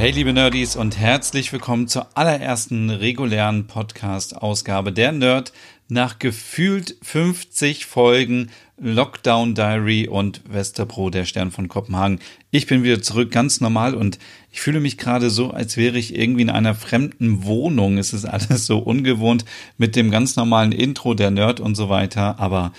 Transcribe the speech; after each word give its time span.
Hey 0.00 0.12
liebe 0.12 0.32
Nerdies 0.32 0.76
und 0.76 0.96
herzlich 0.96 1.52
willkommen 1.52 1.86
zur 1.86 2.16
allerersten 2.16 2.88
regulären 2.88 3.66
Podcast-Ausgabe 3.66 4.94
der 4.94 5.12
Nerd 5.12 5.52
nach 5.90 6.18
gefühlt 6.18 6.96
50 7.02 7.84
Folgen 7.84 8.48
Lockdown 8.78 9.54
Diary 9.54 10.08
und 10.08 10.40
Westerpro, 10.50 11.10
der 11.10 11.26
Stern 11.26 11.50
von 11.50 11.68
Kopenhagen. 11.68 12.18
Ich 12.50 12.66
bin 12.66 12.82
wieder 12.82 13.02
zurück, 13.02 13.30
ganz 13.30 13.60
normal 13.60 13.94
und 13.94 14.18
ich 14.50 14.62
fühle 14.62 14.80
mich 14.80 14.96
gerade 14.96 15.28
so, 15.28 15.50
als 15.50 15.76
wäre 15.76 15.98
ich 15.98 16.16
irgendwie 16.16 16.42
in 16.42 16.50
einer 16.50 16.74
fremden 16.74 17.44
Wohnung. 17.44 17.98
Es 17.98 18.14
ist 18.14 18.24
alles 18.24 18.64
so 18.64 18.78
ungewohnt 18.78 19.44
mit 19.76 19.96
dem 19.96 20.10
ganz 20.10 20.34
normalen 20.34 20.72
Intro 20.72 21.12
der 21.12 21.30
Nerd 21.30 21.60
und 21.60 21.74
so 21.74 21.90
weiter, 21.90 22.40
aber 22.40 22.72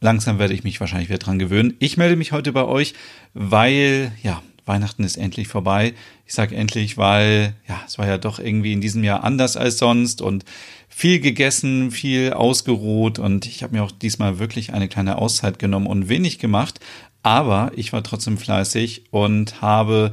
langsam 0.00 0.38
werde 0.38 0.54
ich 0.54 0.64
mich 0.64 0.80
wahrscheinlich 0.80 1.10
wieder 1.10 1.18
dran 1.18 1.38
gewöhnen. 1.38 1.74
Ich 1.80 1.98
melde 1.98 2.16
mich 2.16 2.32
heute 2.32 2.50
bei 2.50 2.64
euch, 2.64 2.94
weil, 3.34 4.12
ja, 4.22 4.42
Weihnachten 4.64 5.04
ist 5.04 5.16
endlich 5.16 5.48
vorbei. 5.48 5.94
Ich 6.26 6.34
sage 6.34 6.54
endlich, 6.54 6.96
weil 6.96 7.54
ja, 7.68 7.80
es 7.86 7.98
war 7.98 8.06
ja 8.06 8.18
doch 8.18 8.38
irgendwie 8.38 8.72
in 8.72 8.80
diesem 8.80 9.02
Jahr 9.04 9.24
anders 9.24 9.56
als 9.56 9.78
sonst 9.78 10.22
und 10.22 10.44
viel 10.88 11.20
gegessen, 11.20 11.90
viel 11.90 12.32
ausgeruht 12.32 13.18
und 13.18 13.46
ich 13.46 13.62
habe 13.62 13.74
mir 13.74 13.82
auch 13.82 13.90
diesmal 13.90 14.38
wirklich 14.38 14.72
eine 14.72 14.88
kleine 14.88 15.18
Auszeit 15.18 15.58
genommen 15.58 15.86
und 15.86 16.08
wenig 16.08 16.38
gemacht, 16.38 16.80
aber 17.22 17.72
ich 17.76 17.92
war 17.92 18.02
trotzdem 18.02 18.38
fleißig 18.38 19.04
und 19.10 19.62
habe 19.62 20.12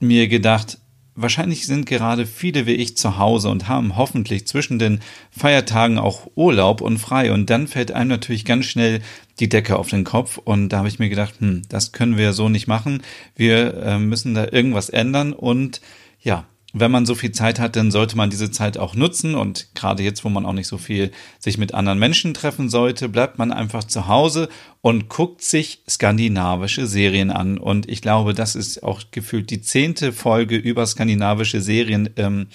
mir 0.00 0.28
gedacht, 0.28 0.78
Wahrscheinlich 1.14 1.66
sind 1.66 1.84
gerade 1.84 2.26
viele 2.26 2.66
wie 2.66 2.72
ich 2.72 2.96
zu 2.96 3.18
Hause 3.18 3.50
und 3.50 3.68
haben 3.68 3.96
hoffentlich 3.96 4.46
zwischen 4.46 4.78
den 4.78 5.00
Feiertagen 5.30 5.98
auch 5.98 6.30
Urlaub 6.36 6.80
und 6.80 6.98
frei. 6.98 7.32
Und 7.32 7.50
dann 7.50 7.68
fällt 7.68 7.92
einem 7.92 8.08
natürlich 8.08 8.46
ganz 8.46 8.64
schnell 8.64 9.00
die 9.38 9.50
Decke 9.50 9.78
auf 9.78 9.90
den 9.90 10.04
Kopf. 10.04 10.38
Und 10.38 10.70
da 10.70 10.78
habe 10.78 10.88
ich 10.88 10.98
mir 10.98 11.10
gedacht, 11.10 11.34
hm, 11.38 11.62
das 11.68 11.92
können 11.92 12.16
wir 12.16 12.32
so 12.32 12.48
nicht 12.48 12.66
machen. 12.66 13.02
Wir 13.36 13.74
äh, 13.82 13.98
müssen 13.98 14.34
da 14.34 14.46
irgendwas 14.50 14.88
ändern. 14.88 15.34
Und 15.34 15.82
ja, 16.20 16.46
wenn 16.72 16.90
man 16.90 17.04
so 17.04 17.14
viel 17.14 17.32
Zeit 17.32 17.58
hat, 17.58 17.76
dann 17.76 17.90
sollte 17.90 18.16
man 18.16 18.30
diese 18.30 18.50
Zeit 18.50 18.78
auch 18.78 18.94
nutzen. 18.94 19.34
Und 19.34 19.74
gerade 19.74 20.02
jetzt, 20.02 20.24
wo 20.24 20.28
man 20.28 20.46
auch 20.46 20.52
nicht 20.52 20.68
so 20.68 20.78
viel 20.78 21.10
sich 21.38 21.58
mit 21.58 21.74
anderen 21.74 21.98
Menschen 21.98 22.34
treffen 22.34 22.68
sollte, 22.68 23.08
bleibt 23.08 23.38
man 23.38 23.52
einfach 23.52 23.84
zu 23.84 24.08
Hause 24.08 24.48
und 24.80 25.08
guckt 25.08 25.42
sich 25.42 25.82
skandinavische 25.88 26.86
Serien 26.86 27.30
an. 27.30 27.58
Und 27.58 27.88
ich 27.88 28.00
glaube, 28.00 28.32
das 28.32 28.54
ist 28.54 28.82
auch 28.82 29.02
gefühlt 29.10 29.50
die 29.50 29.60
zehnte 29.60 30.12
Folge 30.12 30.56
über 30.56 30.86
skandinavische 30.86 31.60
Serien. 31.60 32.10
Ähm, 32.16 32.46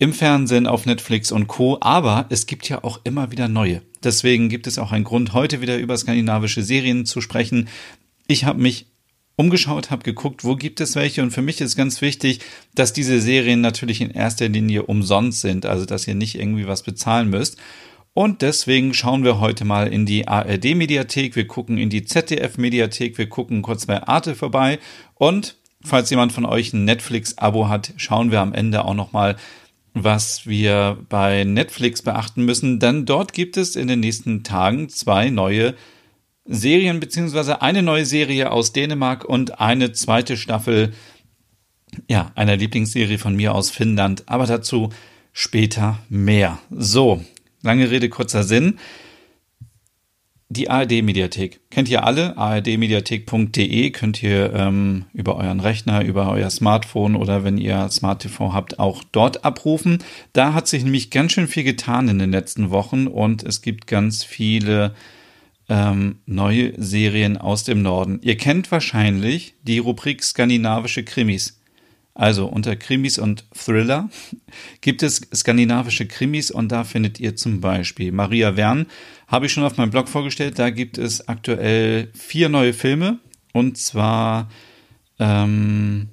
im 0.00 0.14
Fernsehen, 0.14 0.66
auf 0.66 0.86
Netflix 0.86 1.30
und 1.30 1.46
Co. 1.46 1.76
Aber 1.82 2.24
es 2.30 2.46
gibt 2.46 2.68
ja 2.68 2.82
auch 2.82 3.00
immer 3.04 3.30
wieder 3.30 3.48
neue. 3.48 3.82
Deswegen 4.02 4.48
gibt 4.48 4.66
es 4.66 4.78
auch 4.78 4.92
einen 4.92 5.04
Grund, 5.04 5.34
heute 5.34 5.60
wieder 5.60 5.76
über 5.76 5.96
skandinavische 5.96 6.62
Serien 6.62 7.04
zu 7.04 7.20
sprechen. 7.20 7.68
Ich 8.26 8.46
habe 8.46 8.62
mich 8.62 8.86
umgeschaut, 9.40 9.90
habe 9.90 10.02
geguckt, 10.02 10.44
wo 10.44 10.54
gibt 10.54 10.80
es 10.80 10.94
welche. 10.94 11.22
Und 11.22 11.30
für 11.30 11.40
mich 11.40 11.60
ist 11.62 11.74
ganz 11.74 12.02
wichtig, 12.02 12.40
dass 12.74 12.92
diese 12.92 13.20
Serien 13.20 13.62
natürlich 13.62 14.02
in 14.02 14.10
erster 14.10 14.48
Linie 14.48 14.82
umsonst 14.82 15.40
sind, 15.40 15.64
also 15.64 15.86
dass 15.86 16.06
ihr 16.06 16.14
nicht 16.14 16.38
irgendwie 16.38 16.66
was 16.66 16.82
bezahlen 16.82 17.30
müsst. 17.30 17.56
Und 18.12 18.42
deswegen 18.42 18.92
schauen 18.92 19.24
wir 19.24 19.40
heute 19.40 19.64
mal 19.64 19.88
in 19.88 20.04
die 20.04 20.28
ARD-Mediathek, 20.28 21.36
wir 21.36 21.46
gucken 21.46 21.78
in 21.78 21.88
die 21.88 22.04
ZDF-Mediathek, 22.04 23.16
wir 23.16 23.28
gucken 23.28 23.62
kurz 23.62 23.86
bei 23.86 24.02
Arte 24.02 24.34
vorbei. 24.34 24.78
Und 25.14 25.56
falls 25.82 26.10
jemand 26.10 26.32
von 26.32 26.44
euch 26.44 26.74
ein 26.74 26.84
Netflix-Abo 26.84 27.68
hat, 27.68 27.94
schauen 27.96 28.30
wir 28.30 28.40
am 28.40 28.52
Ende 28.52 28.84
auch 28.84 28.94
nochmal, 28.94 29.36
was 29.94 30.46
wir 30.46 30.98
bei 31.08 31.44
Netflix 31.44 32.02
beachten 32.02 32.44
müssen. 32.44 32.78
Denn 32.78 33.06
dort 33.06 33.32
gibt 33.32 33.56
es 33.56 33.74
in 33.74 33.88
den 33.88 34.00
nächsten 34.00 34.42
Tagen 34.42 34.90
zwei 34.90 35.30
neue 35.30 35.74
Serien, 36.52 36.98
beziehungsweise 36.98 37.62
eine 37.62 37.82
neue 37.82 38.04
Serie 38.04 38.50
aus 38.50 38.72
Dänemark 38.72 39.24
und 39.24 39.60
eine 39.60 39.92
zweite 39.92 40.36
Staffel, 40.36 40.92
ja, 42.08 42.32
einer 42.34 42.56
Lieblingsserie 42.56 43.18
von 43.18 43.36
mir 43.36 43.54
aus 43.54 43.70
Finnland, 43.70 44.24
aber 44.26 44.46
dazu 44.46 44.90
später 45.32 46.00
mehr. 46.08 46.58
So, 46.70 47.24
lange 47.62 47.90
Rede, 47.90 48.08
kurzer 48.08 48.42
Sinn. 48.42 48.78
Die 50.48 50.68
ARD-Mediathek 50.68 51.60
kennt 51.70 51.88
ihr 51.88 52.02
alle, 52.02 52.36
ardmediathek.de 52.36 53.90
könnt 53.92 54.20
ihr 54.20 54.52
ähm, 54.52 55.04
über 55.12 55.36
euren 55.36 55.60
Rechner, 55.60 56.02
über 56.02 56.28
euer 56.32 56.50
Smartphone 56.50 57.14
oder 57.14 57.44
wenn 57.44 57.56
ihr 57.56 57.88
Smart 57.90 58.22
TV 58.22 58.52
habt, 58.52 58.80
auch 58.80 59.04
dort 59.12 59.44
abrufen. 59.44 60.02
Da 60.32 60.52
hat 60.52 60.66
sich 60.66 60.82
nämlich 60.82 61.10
ganz 61.10 61.30
schön 61.30 61.46
viel 61.46 61.62
getan 61.62 62.08
in 62.08 62.18
den 62.18 62.32
letzten 62.32 62.70
Wochen 62.70 63.06
und 63.06 63.44
es 63.44 63.62
gibt 63.62 63.86
ganz 63.86 64.24
viele 64.24 64.96
ähm, 65.70 66.18
neue 66.26 66.74
Serien 66.76 67.38
aus 67.38 67.62
dem 67.62 67.80
Norden. 67.80 68.18
Ihr 68.22 68.36
kennt 68.36 68.70
wahrscheinlich 68.72 69.54
die 69.62 69.78
Rubrik 69.78 70.22
skandinavische 70.22 71.04
Krimis. 71.04 71.60
Also 72.12 72.46
unter 72.46 72.74
Krimis 72.74 73.18
und 73.18 73.44
Thriller 73.54 74.10
gibt 74.80 75.04
es 75.04 75.22
skandinavische 75.32 76.06
Krimis 76.06 76.50
und 76.50 76.72
da 76.72 76.82
findet 76.82 77.20
ihr 77.20 77.36
zum 77.36 77.60
Beispiel 77.60 78.10
Maria 78.10 78.56
Wern, 78.56 78.86
habe 79.28 79.46
ich 79.46 79.52
schon 79.52 79.62
auf 79.62 79.76
meinem 79.76 79.90
Blog 79.90 80.08
vorgestellt. 80.08 80.58
Da 80.58 80.70
gibt 80.70 80.98
es 80.98 81.28
aktuell 81.28 82.10
vier 82.14 82.48
neue 82.48 82.72
Filme 82.72 83.20
und 83.52 83.78
zwar 83.78 84.50
ähm, 85.20 86.08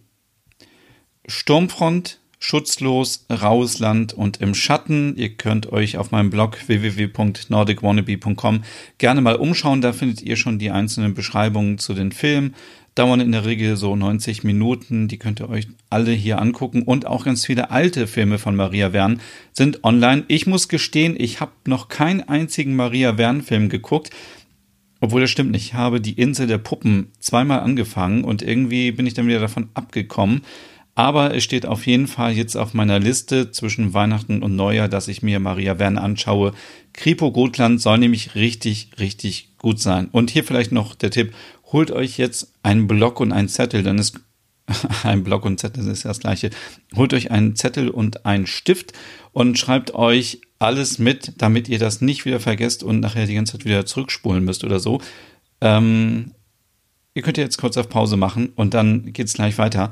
Sturmfront, 1.27 2.19
Schutzlos, 2.39 3.25
Raues 3.29 3.79
Land 3.79 4.13
und 4.13 4.41
im 4.41 4.53
Schatten. 4.53 5.15
Ihr 5.17 5.29
könnt 5.29 5.71
euch 5.71 5.97
auf 5.97 6.11
meinem 6.11 6.29
Blog 6.29 6.57
www.nordicwannabe.com 6.67 8.63
gerne 8.97 9.21
mal 9.21 9.35
umschauen. 9.35 9.81
Da 9.81 9.91
findet 9.93 10.21
ihr 10.21 10.35
schon 10.35 10.59
die 10.59 10.71
einzelnen 10.71 11.13
Beschreibungen 11.13 11.77
zu 11.77 11.93
den 11.93 12.11
Filmen. 12.11 12.53
Dauern 12.97 13.19
in 13.19 13.31
der 13.31 13.45
Regel 13.45 13.77
so 13.77 13.95
90 13.95 14.43
Minuten. 14.43 15.07
Die 15.07 15.17
könnt 15.17 15.39
ihr 15.39 15.49
euch 15.49 15.67
alle 15.89 16.11
hier 16.11 16.39
angucken. 16.41 16.83
Und 16.83 17.05
auch 17.05 17.25
ganz 17.25 17.45
viele 17.45 17.69
alte 17.71 18.07
Filme 18.07 18.39
von 18.39 18.55
Maria 18.55 18.93
Wern 18.93 19.21
sind 19.51 19.83
online. 19.83 20.23
Ich 20.27 20.47
muss 20.47 20.67
gestehen, 20.67 21.15
ich 21.17 21.39
habe 21.39 21.51
noch 21.65 21.89
keinen 21.89 22.21
einzigen 22.21 22.75
Maria 22.75 23.17
Wern-Film 23.17 23.69
geguckt. 23.69 24.11
Obwohl 24.99 25.21
das 25.21 25.29
stimmt 25.29 25.51
nicht. 25.51 25.65
Ich 25.65 25.73
habe 25.75 26.01
die 26.01 26.13
Insel 26.13 26.47
der 26.47 26.57
Puppen 26.57 27.11
zweimal 27.19 27.59
angefangen 27.59 28.23
und 28.23 28.41
irgendwie 28.41 28.91
bin 28.91 29.05
ich 29.05 29.13
dann 29.13 29.27
wieder 29.27 29.39
davon 29.39 29.69
abgekommen. 29.75 30.41
Aber 30.97 31.35
es 31.35 31.43
steht 31.43 31.67
auf 31.67 31.85
jeden 31.85 32.07
Fall 32.07 32.33
jetzt 32.33 32.57
auf 32.57 32.73
meiner 32.73 32.97
Liste 32.97 33.51
zwischen 33.51 33.93
Weihnachten 33.93 34.41
und 34.41 34.55
Neujahr, 34.55 34.87
dass 34.87 35.07
ich 35.07 35.21
mir 35.21 35.39
Maria 35.39 35.77
Wern 35.77 35.99
anschaue. 35.99 36.53
Kripo 36.91 37.31
Gotland 37.31 37.79
soll 37.79 37.99
nämlich 37.99 38.33
richtig, 38.33 38.89
richtig 38.97 39.49
gut 39.59 39.79
sein. 39.79 40.09
Und 40.11 40.31
hier 40.31 40.43
vielleicht 40.43 40.71
noch 40.71 40.95
der 40.95 41.11
Tipp, 41.11 41.35
holt 41.71 41.91
euch 41.91 42.17
jetzt 42.17 42.51
einen 42.63 42.87
Block 42.87 43.19
und 43.19 43.31
einen 43.31 43.47
Zettel, 43.47 43.83
dann 43.83 43.99
ist 43.99 44.19
ein 45.03 45.23
Block 45.23 45.45
und 45.45 45.59
Zettel 45.59 45.87
ist 45.87 46.03
das 46.03 46.17
gleiche. 46.17 46.49
Holt 46.95 47.13
euch 47.13 47.29
einen 47.29 47.55
Zettel 47.55 47.89
und 47.89 48.25
einen 48.25 48.47
Stift 48.47 48.93
und 49.33 49.59
schreibt 49.59 49.93
euch 49.93 50.41
alles 50.57 50.97
mit, 50.97 51.33
damit 51.37 51.69
ihr 51.69 51.77
das 51.77 52.01
nicht 52.01 52.25
wieder 52.25 52.39
vergesst 52.39 52.81
und 52.81 53.01
nachher 53.01 53.27
die 53.27 53.35
ganze 53.35 53.51
Zeit 53.51 53.65
wieder 53.65 53.85
zurückspulen 53.85 54.43
müsst 54.43 54.63
oder 54.63 54.79
so. 54.79 54.99
Ähm, 55.61 56.31
ihr 57.13 57.21
könnt 57.21 57.37
jetzt 57.37 57.59
kurz 57.59 57.77
auf 57.77 57.87
Pause 57.87 58.17
machen 58.17 58.49
und 58.55 58.73
dann 58.73 59.13
geht's 59.13 59.33
gleich 59.33 59.59
weiter. 59.59 59.91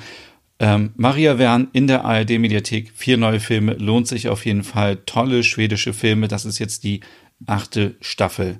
Ähm, 0.59 0.91
Maria 0.95 1.37
Wern 1.37 1.67
in 1.73 1.87
der 1.87 2.05
ARD-Mediathek, 2.05 2.91
vier 2.95 3.17
neue 3.17 3.39
Filme, 3.39 3.73
lohnt 3.73 4.07
sich 4.07 4.29
auf 4.29 4.45
jeden 4.45 4.63
Fall. 4.63 4.97
Tolle 5.05 5.43
schwedische 5.43 5.93
Filme, 5.93 6.27
das 6.27 6.45
ist 6.45 6.59
jetzt 6.59 6.83
die 6.83 7.01
achte 7.45 7.95
Staffel. 7.99 8.59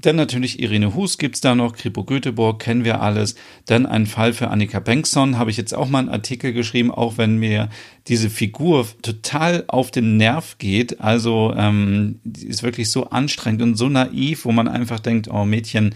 Dann 0.00 0.16
natürlich 0.16 0.60
Irene 0.60 0.94
Hus 0.94 1.18
gibt's 1.18 1.40
da 1.40 1.54
noch, 1.54 1.74
Kripo 1.74 2.04
Göteborg, 2.04 2.60
kennen 2.60 2.84
wir 2.84 3.02
alles. 3.02 3.34
Dann 3.66 3.84
ein 3.84 4.06
Fall 4.06 4.32
für 4.32 4.48
Annika 4.48 4.80
Bengtsson, 4.80 5.36
habe 5.36 5.50
ich 5.50 5.56
jetzt 5.56 5.74
auch 5.74 5.88
mal 5.88 5.98
einen 5.98 6.08
Artikel 6.08 6.52
geschrieben, 6.52 6.90
auch 6.90 7.18
wenn 7.18 7.36
mir 7.36 7.68
diese 8.08 8.30
Figur 8.30 8.86
total 9.02 9.64
auf 9.68 9.90
den 9.90 10.16
Nerv 10.16 10.56
geht. 10.58 11.00
Also 11.00 11.52
ähm, 11.56 12.20
die 12.24 12.46
ist 12.46 12.62
wirklich 12.62 12.90
so 12.90 13.10
anstrengend 13.10 13.62
und 13.62 13.76
so 13.76 13.88
naiv, 13.88 14.46
wo 14.46 14.52
man 14.52 14.68
einfach 14.68 15.00
denkt, 15.00 15.28
oh 15.30 15.44
Mädchen, 15.44 15.94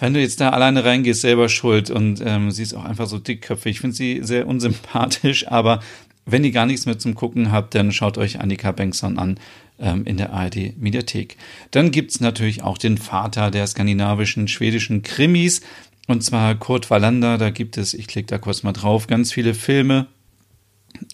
wenn 0.00 0.14
du 0.14 0.20
jetzt 0.20 0.40
da 0.40 0.50
alleine 0.50 0.84
reingehst, 0.84 1.20
selber 1.20 1.48
schuld. 1.48 1.90
Und 1.90 2.22
ähm, 2.24 2.50
sie 2.50 2.62
ist 2.62 2.74
auch 2.74 2.84
einfach 2.84 3.06
so 3.06 3.18
dickköpfig. 3.18 3.72
Ich 3.72 3.80
finde 3.80 3.96
sie 3.96 4.20
sehr 4.22 4.46
unsympathisch, 4.46 5.48
aber 5.48 5.80
wenn 6.26 6.44
ihr 6.44 6.52
gar 6.52 6.66
nichts 6.66 6.86
mehr 6.86 6.98
zum 6.98 7.14
Gucken 7.14 7.52
habt, 7.52 7.74
dann 7.74 7.92
schaut 7.92 8.18
euch 8.18 8.40
Annika 8.40 8.72
Bengtsson 8.72 9.18
an 9.18 9.38
ähm, 9.78 10.04
in 10.04 10.16
der 10.16 10.32
ARD 10.32 10.76
Mediathek. 10.78 11.36
Dann 11.70 11.90
gibt's 11.90 12.20
natürlich 12.20 12.62
auch 12.62 12.78
den 12.78 12.98
Vater 12.98 13.50
der 13.50 13.66
skandinavischen, 13.66 14.48
schwedischen 14.48 15.02
Krimis. 15.02 15.62
Und 16.06 16.22
zwar 16.22 16.54
Kurt 16.54 16.90
Wallander, 16.90 17.38
da 17.38 17.50
gibt 17.50 17.76
es, 17.76 17.94
ich 17.94 18.06
klicke 18.06 18.28
da 18.28 18.38
kurz 18.38 18.62
mal 18.62 18.72
drauf, 18.72 19.06
ganz 19.06 19.32
viele 19.32 19.54
Filme, 19.54 20.06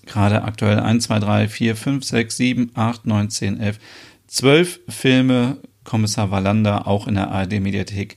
gerade 0.07 0.43
aktuell 0.43 0.81
1, 0.81 1.05
2, 1.05 1.19
3, 1.19 1.49
4, 1.49 1.77
5, 1.77 2.05
6, 2.05 2.37
7, 2.37 2.71
8, 2.75 3.07
9, 3.07 3.31
10, 3.31 3.61
11, 3.61 3.79
12 4.27 4.81
Filme. 4.89 5.59
Kommissar 5.87 6.31
Wallander, 6.31 6.87
auch 6.87 7.09
in 7.09 7.15
der 7.15 7.31
ARD-Mediathek. 7.31 8.17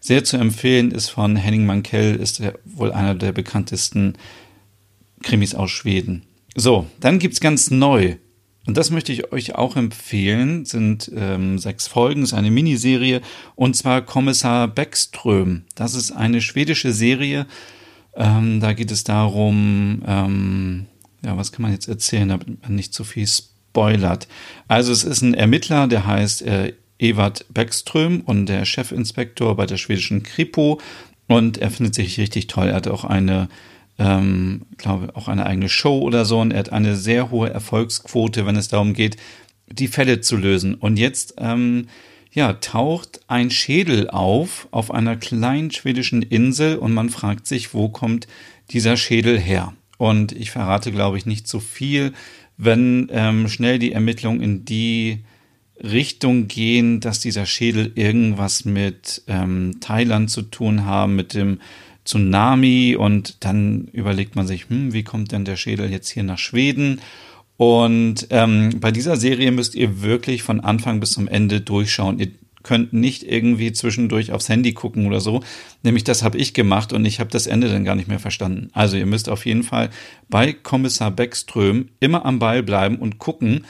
Sehr 0.00 0.24
zu 0.24 0.36
empfehlen 0.38 0.90
ist 0.90 1.10
von 1.10 1.36
Henning 1.36 1.66
Mankell, 1.66 2.16
ist 2.16 2.38
ja 2.38 2.52
wohl 2.64 2.90
einer 2.90 3.14
der 3.14 3.32
bekanntesten 3.32 4.14
Krimis 5.22 5.54
aus 5.54 5.70
Schweden. 5.70 6.24
So, 6.56 6.86
dann 6.98 7.18
gibt's 7.18 7.40
ganz 7.40 7.70
neu. 7.70 8.16
Und 8.66 8.76
das 8.76 8.90
möchte 8.90 9.12
ich 9.12 9.32
euch 9.32 9.54
auch 9.54 9.76
empfehlen, 9.76 10.64
sind 10.64 11.10
ähm, 11.14 11.58
sechs 11.58 11.86
Folgen, 11.86 12.22
ist 12.22 12.34
eine 12.34 12.50
Miniserie, 12.50 13.20
und 13.56 13.74
zwar 13.76 14.02
Kommissar 14.02 14.68
Beckström. 14.68 15.64
Das 15.74 15.94
ist 15.94 16.12
eine 16.12 16.40
schwedische 16.40 16.92
Serie. 16.92 17.46
Ähm, 18.14 18.60
da 18.60 18.72
geht 18.72 18.90
es 18.90 19.04
darum, 19.04 20.02
ähm, 20.06 20.86
ja, 21.24 21.36
was 21.36 21.52
kann 21.52 21.62
man 21.62 21.72
jetzt 21.72 21.88
erzählen, 21.88 22.28
damit 22.28 22.62
man 22.62 22.74
nicht 22.74 22.92
zu 22.92 23.04
viel 23.04 23.26
spoilert. 23.26 24.28
Also 24.68 24.92
es 24.92 25.04
ist 25.04 25.22
ein 25.22 25.34
Ermittler, 25.34 25.86
der 25.86 26.06
heißt 26.06 26.42
äh, 26.42 26.74
Ewart 27.00 27.46
Beckström 27.52 28.20
und 28.20 28.46
der 28.46 28.64
Chefinspektor 28.64 29.56
bei 29.56 29.66
der 29.66 29.76
schwedischen 29.76 30.22
Kripo. 30.22 30.80
Und 31.26 31.58
er 31.58 31.70
findet 31.70 31.94
sich 31.94 32.18
richtig 32.18 32.46
toll. 32.46 32.68
Er 32.68 32.76
hat 32.76 32.88
auch 32.88 33.04
eine 33.04 33.48
ähm, 34.00 34.62
glaube 34.78 35.14
auch 35.14 35.28
eine 35.28 35.46
eigene 35.46 35.68
Show 35.68 36.00
oder 36.00 36.24
so 36.24 36.40
und 36.40 36.52
er 36.52 36.60
hat 36.60 36.72
eine 36.72 36.96
sehr 36.96 37.30
hohe 37.30 37.50
Erfolgsquote, 37.50 38.46
wenn 38.46 38.56
es 38.56 38.68
darum 38.68 38.94
geht, 38.94 39.16
die 39.70 39.88
Fälle 39.88 40.20
zu 40.22 40.36
lösen. 40.36 40.74
Und 40.74 40.98
jetzt 40.98 41.34
ähm, 41.38 41.86
ja, 42.32 42.54
taucht 42.54 43.20
ein 43.28 43.50
Schädel 43.50 44.08
auf 44.08 44.68
auf 44.70 44.90
einer 44.90 45.16
kleinen 45.16 45.70
schwedischen 45.70 46.22
Insel 46.22 46.76
und 46.76 46.94
man 46.94 47.10
fragt 47.10 47.46
sich, 47.46 47.74
wo 47.74 47.88
kommt 47.90 48.26
dieser 48.70 48.96
Schädel 48.96 49.38
her? 49.38 49.74
Und 49.98 50.32
ich 50.32 50.50
verrate, 50.50 50.92
glaube 50.92 51.18
ich, 51.18 51.26
nicht 51.26 51.46
so 51.46 51.60
viel, 51.60 52.12
wenn 52.56 53.08
ähm, 53.12 53.48
schnell 53.48 53.78
die 53.78 53.92
Ermittlungen 53.92 54.40
in 54.40 54.64
die 54.64 55.24
Richtung 55.82 56.48
gehen, 56.48 57.00
dass 57.00 57.20
dieser 57.20 57.46
Schädel 57.46 57.92
irgendwas 57.94 58.64
mit 58.64 59.22
ähm, 59.26 59.76
Thailand 59.80 60.30
zu 60.30 60.42
tun 60.42 60.84
haben, 60.84 61.16
mit 61.16 61.34
dem 61.34 61.60
Tsunami 62.04 62.96
und 62.96 63.44
dann 63.44 63.88
überlegt 63.92 64.36
man 64.36 64.46
sich, 64.46 64.68
hm, 64.68 64.92
wie 64.92 65.04
kommt 65.04 65.32
denn 65.32 65.44
der 65.44 65.56
Schädel 65.56 65.90
jetzt 65.90 66.08
hier 66.08 66.22
nach 66.22 66.38
Schweden? 66.38 67.00
Und 67.56 68.26
ähm, 68.30 68.80
bei 68.80 68.90
dieser 68.90 69.16
Serie 69.16 69.52
müsst 69.52 69.74
ihr 69.74 70.02
wirklich 70.02 70.42
von 70.42 70.60
Anfang 70.60 70.98
bis 70.98 71.12
zum 71.12 71.28
Ende 71.28 71.60
durchschauen. 71.60 72.18
Ihr 72.18 72.30
könnt 72.62 72.92
nicht 72.92 73.22
irgendwie 73.22 73.72
zwischendurch 73.72 74.32
aufs 74.32 74.48
Handy 74.48 74.72
gucken 74.72 75.06
oder 75.06 75.20
so. 75.20 75.42
Nämlich 75.82 76.04
das 76.04 76.22
habe 76.22 76.38
ich 76.38 76.54
gemacht 76.54 76.92
und 76.92 77.04
ich 77.04 77.20
habe 77.20 77.30
das 77.30 77.46
Ende 77.46 77.68
dann 77.68 77.84
gar 77.84 77.94
nicht 77.94 78.08
mehr 78.08 78.18
verstanden. 78.18 78.70
Also 78.72 78.96
ihr 78.96 79.06
müsst 79.06 79.28
auf 79.28 79.46
jeden 79.46 79.62
Fall 79.62 79.90
bei 80.28 80.52
Kommissar 80.52 81.10
Beckström 81.10 81.88
immer 82.00 82.24
am 82.24 82.38
Ball 82.38 82.62
bleiben 82.62 82.96
und 82.96 83.18
gucken, 83.18 83.64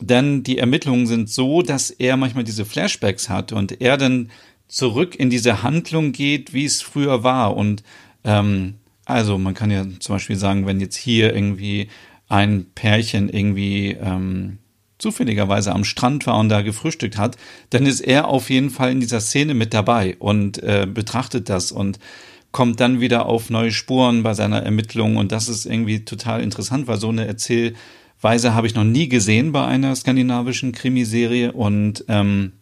denn 0.00 0.42
die 0.42 0.58
Ermittlungen 0.58 1.06
sind 1.06 1.28
so, 1.28 1.62
dass 1.62 1.90
er 1.90 2.16
manchmal 2.16 2.44
diese 2.44 2.64
Flashbacks 2.64 3.28
hat 3.28 3.52
und 3.52 3.80
er 3.80 3.96
dann 3.96 4.30
zurück 4.68 5.16
in 5.16 5.30
diese 5.30 5.62
Handlung 5.62 6.12
geht, 6.12 6.54
wie 6.54 6.64
es 6.64 6.80
früher 6.80 7.22
war. 7.22 7.56
Und 7.56 7.82
ähm, 8.24 8.74
also 9.04 9.36
man 9.38 9.54
kann 9.54 9.70
ja 9.70 9.84
zum 9.98 10.14
Beispiel 10.14 10.36
sagen, 10.36 10.66
wenn 10.66 10.80
jetzt 10.80 10.96
hier 10.96 11.34
irgendwie 11.34 11.88
ein 12.28 12.66
Pärchen 12.74 13.28
irgendwie 13.28 13.96
ähm, 14.00 14.58
zufälligerweise 14.98 15.72
am 15.72 15.84
Strand 15.84 16.26
war 16.26 16.38
und 16.38 16.48
da 16.48 16.62
gefrühstückt 16.62 17.18
hat, 17.18 17.36
dann 17.70 17.86
ist 17.86 18.00
er 18.00 18.28
auf 18.28 18.50
jeden 18.50 18.70
Fall 18.70 18.92
in 18.92 19.00
dieser 19.00 19.20
Szene 19.20 19.54
mit 19.54 19.74
dabei 19.74 20.16
und 20.18 20.62
äh, 20.62 20.86
betrachtet 20.86 21.48
das 21.48 21.72
und 21.72 21.98
kommt 22.52 22.80
dann 22.80 23.00
wieder 23.00 23.26
auf 23.26 23.50
neue 23.50 23.72
Spuren 23.72 24.22
bei 24.22 24.34
seiner 24.34 24.62
Ermittlung 24.62 25.16
und 25.16 25.32
das 25.32 25.48
ist 25.48 25.66
irgendwie 25.66 26.04
total 26.04 26.42
interessant, 26.42 26.86
weil 26.86 26.98
so 26.98 27.08
eine 27.08 27.26
Erzählweise 28.22 28.54
habe 28.54 28.66
ich 28.66 28.74
noch 28.74 28.84
nie 28.84 29.08
gesehen 29.08 29.50
bei 29.50 29.64
einer 29.64 29.96
skandinavischen 29.96 30.72
Krimiserie 30.72 31.52
und 31.52 32.04
ähm, 32.06 32.52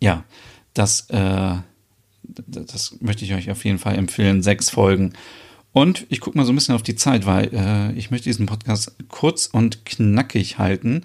ja, 0.00 0.24
das, 0.72 1.10
äh, 1.10 1.56
das 2.22 2.96
möchte 3.00 3.26
ich 3.26 3.34
euch 3.34 3.50
auf 3.50 3.62
jeden 3.66 3.78
Fall 3.78 3.96
empfehlen. 3.96 4.42
Sechs 4.42 4.70
Folgen. 4.70 5.12
Und 5.72 6.06
ich 6.08 6.20
gucke 6.20 6.38
mal 6.38 6.46
so 6.46 6.52
ein 6.52 6.54
bisschen 6.54 6.74
auf 6.74 6.82
die 6.82 6.96
Zeit, 6.96 7.26
weil 7.26 7.50
äh, 7.52 7.92
ich 7.92 8.10
möchte 8.10 8.30
diesen 8.30 8.46
Podcast 8.46 8.96
kurz 9.08 9.46
und 9.52 9.84
knackig 9.84 10.56
halten. 10.56 11.02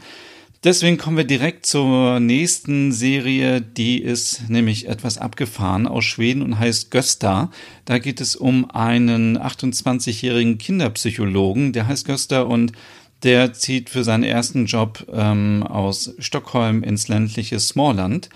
Deswegen 0.64 0.98
kommen 0.98 1.18
wir 1.18 1.26
direkt 1.26 1.66
zur 1.66 2.22
nächsten 2.22 2.94
Serie, 2.94 3.60
die 3.60 4.02
ist 4.02 4.50
nämlich 4.50 4.88
etwas 4.88 5.18
abgefahren 5.18 5.86
aus 5.86 6.06
Schweden 6.06 6.42
und 6.42 6.58
heißt 6.60 6.92
Gösta. 6.92 7.52
Da 7.84 8.00
geht 8.00 8.22
es 8.22 8.38
um 8.38 8.72
einen 8.72 9.38
28-jährigen 9.38 10.58
Kinderpsychologen, 10.58 11.74
der 11.74 11.88
heißt 11.88 12.08
Gösta 12.08 12.44
und 12.44 12.72
der 13.26 13.52
zieht 13.54 13.90
für 13.90 14.06
seinen 14.06 14.24
ersten 14.24 14.66
Job 14.66 15.06
ähm, 15.12 15.64
aus 15.64 16.14
Stockholm 16.20 16.84
ins 16.84 17.10
ländliche 17.10 17.60
Smallland 17.60 18.30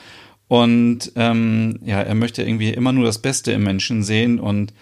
und 0.49 1.11
ähm, 1.15 1.79
ja, 1.85 2.01
er 2.01 2.15
möchte 2.15 2.41
irgendwie 2.41 2.71
immer 2.71 2.91
nur 2.91 3.05
das 3.05 3.19
Beste 3.19 3.51
im 3.51 3.63
Menschen 3.63 4.01
sehen 4.01 4.39
und 4.39 4.73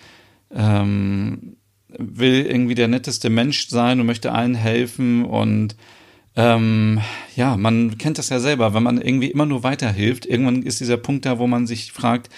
ähm, 0.56 1.58
will 1.90 2.46
irgendwie 2.46 2.74
der 2.74 2.88
netteste 2.88 3.30
Mensch 3.30 3.68
sein 3.68 4.00
und 4.00 4.06
möchte 4.06 4.32
allen 4.32 4.56
helfen. 4.56 5.26
Und 5.26 5.76
ähm, 6.38 7.02
ja, 7.36 7.58
man 7.58 7.98
kennt 7.98 8.18
das 8.18 8.30
ja 8.30 8.40
selber, 8.40 8.74
wenn 8.74 8.84
man 8.84 9.02
irgendwie 9.02 9.30
immer 9.30 9.46
nur 9.46 9.64
weiterhilft, 9.64 10.26
irgendwann 10.26 10.64
ist 10.64 10.80
dieser 10.80 10.98
Punkt 10.98 11.26
da, 11.26 11.38
wo 11.38 11.48
man 11.48 11.68
sich 11.68 11.92
fragt, 11.92 12.30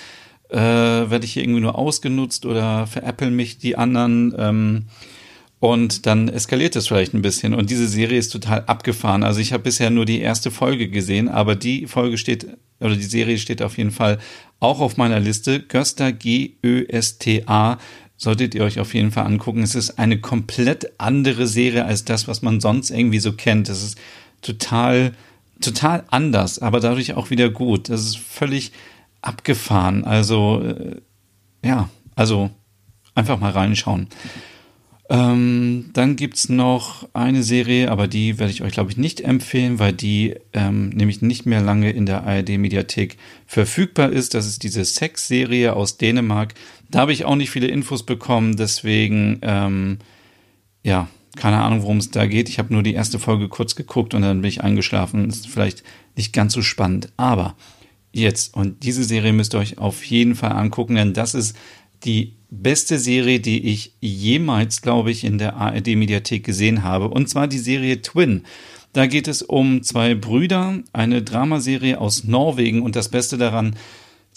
äh, 0.50 0.58
werde 0.58 1.24
ich 1.24 1.34
hier 1.34 1.44
irgendwie 1.44 1.62
nur 1.62 1.78
ausgenutzt 1.78 2.48
oder 2.48 2.88
veräppeln 2.88 3.36
mich 3.36 3.60
die 3.60 3.78
anderen? 3.78 4.34
Ähm, 4.40 4.86
und 5.60 6.06
dann 6.06 6.30
eskaliert 6.30 6.76
es 6.76 6.88
vielleicht 6.88 7.14
ein 7.14 7.22
bisschen. 7.22 7.54
Und 7.54 7.70
diese 7.70 7.88
Serie 7.88 8.18
ist 8.18 8.30
total 8.30 8.64
abgefahren. 8.66 9.24
Also 9.24 9.42
ich 9.42 9.52
habe 9.52 9.64
bisher 9.64 9.90
nur 9.90 10.06
die 10.06 10.22
erste 10.22 10.52
Folge 10.52 10.88
gesehen, 10.88 11.28
aber 11.28 11.56
die 11.56 11.86
Folge 11.88 12.18
steht, 12.18 12.48
oder 12.80 12.96
die 12.96 13.04
Serie 13.04 13.38
steht 13.38 13.62
auf 13.62 13.78
jeden 13.78 13.92
Fall 13.92 14.20
auch 14.62 14.80
auf 14.80 14.96
meiner 14.96 15.20
Liste. 15.20 15.60
Gösta 15.60 16.12
G-Ö-S-T-A 16.12 17.78
solltet 18.16 18.56
ihr 18.56 18.64
euch 18.64 18.80
auf 18.80 18.94
jeden 18.94 19.12
Fall 19.12 19.26
angucken. 19.26 19.64
Es 19.64 19.76
ist 19.76 20.00
eine 20.00 20.20
komplett 20.20 20.94
andere 20.98 21.48
Serie 21.48 21.86
als 21.86 22.06
das, 22.06 22.28
was 22.28 22.42
man 22.42 22.62
sonst 22.62 22.90
irgendwie 22.90 23.20
so 23.20 23.34
kennt. 23.34 23.68
Es 23.68 23.84
ist 23.84 23.98
total, 24.42 25.14
total 25.62 26.06
anders, 26.10 26.60
aber 26.60 26.80
dadurch 26.80 27.16
auch 27.16 27.32
wieder 27.32 27.50
gut. 27.50 27.90
Das 27.90 28.02
ist 28.02 28.18
völlig 28.18 28.72
abgefahren. 29.22 30.06
Also, 30.06 30.64
äh, 30.64 31.02
ja, 31.66 31.90
also 32.16 32.50
einfach 33.14 33.40
mal 33.40 33.52
reinschauen. 33.52 34.08
Ähm, 35.12 35.90
dann 35.94 36.16
gibt's 36.16 36.50
noch 36.50 37.10
eine 37.14 37.42
Serie, 37.42 37.90
aber 37.90 38.08
die 38.08 38.38
werde 38.38 38.52
ich 38.52 38.62
euch, 38.62 38.74
glaube 38.74 38.92
ich, 38.92 38.98
nicht 38.98 39.22
empfehlen, 39.22 39.80
weil 39.80 39.92
die 39.92 40.36
ähm, 40.54 40.90
nämlich 40.90 41.24
nicht 41.24 41.48
mehr 41.48 41.62
lange 41.62 41.90
in 41.90 42.06
der 42.06 42.26
ARD-Mediathek 42.28 43.18
verfügbar 43.48 44.12
ist. 44.12 44.36
Das 44.36 44.46
ist 44.46 44.62
diese 44.62 44.86
Sex-Serie 44.86 45.76
aus 45.76 45.98
Dänemark. 45.98 46.54
Da 46.92 47.00
habe 47.00 47.12
ich 47.12 47.26
auch 47.26 47.36
nicht 47.36 47.50
viele 47.50 47.68
Infos 47.68 48.06
bekommen, 48.06 48.56
deswegen, 48.56 49.40
ähm, 49.42 49.98
ja, 50.84 51.08
keine 51.36 51.62
Ahnung, 51.62 51.82
worum 51.82 51.98
es 51.98 52.12
da 52.12 52.28
geht. 52.28 52.48
Ich 52.48 52.60
habe 52.60 52.72
nur 52.72 52.84
die 52.84 52.94
erste 52.94 53.18
Folge 53.18 53.50
kurz 53.50 53.76
geguckt 53.76 54.14
und 54.14 54.22
dann 54.22 54.42
bin 54.42 54.50
ich 54.50 54.62
eingeschlafen. 54.62 55.28
Ist 55.28 55.48
vielleicht 55.48 55.84
nicht 56.16 56.34
ganz 56.34 56.54
so 56.54 56.62
spannend. 56.62 57.12
Aber 57.18 57.56
jetzt, 58.12 58.56
und 58.56 58.84
diese 58.84 59.04
Serie 59.04 59.34
müsst 59.34 59.56
ihr 59.56 59.60
euch 59.60 59.80
auf 59.80 60.04
jeden 60.04 60.36
Fall 60.36 60.52
angucken, 60.52 60.96
denn 60.96 61.14
das 61.14 61.34
ist 61.34 61.56
die 62.04 62.36
beste 62.50 62.98
Serie, 62.98 63.40
die 63.40 63.68
ich 63.68 63.94
jemals, 64.00 64.82
glaube 64.82 65.12
ich, 65.12 65.24
in 65.24 65.38
der 65.38 65.56
ARD-Mediathek 65.56 66.44
gesehen 66.44 66.84
habe. 66.84 67.10
Und 67.10 67.30
zwar 67.30 67.48
die 67.48 67.60
Serie 67.60 68.02
Twin. 68.02 68.44
Da 68.94 69.06
geht 69.06 69.28
es 69.28 69.44
um 69.44 69.84
zwei 69.84 70.16
Brüder, 70.16 70.80
eine 70.94 71.22
Dramaserie 71.22 72.00
aus 72.00 72.24
Norwegen. 72.24 72.82
Und 72.82 72.96
das 72.96 73.10
Beste 73.10 73.38
daran, 73.38 73.76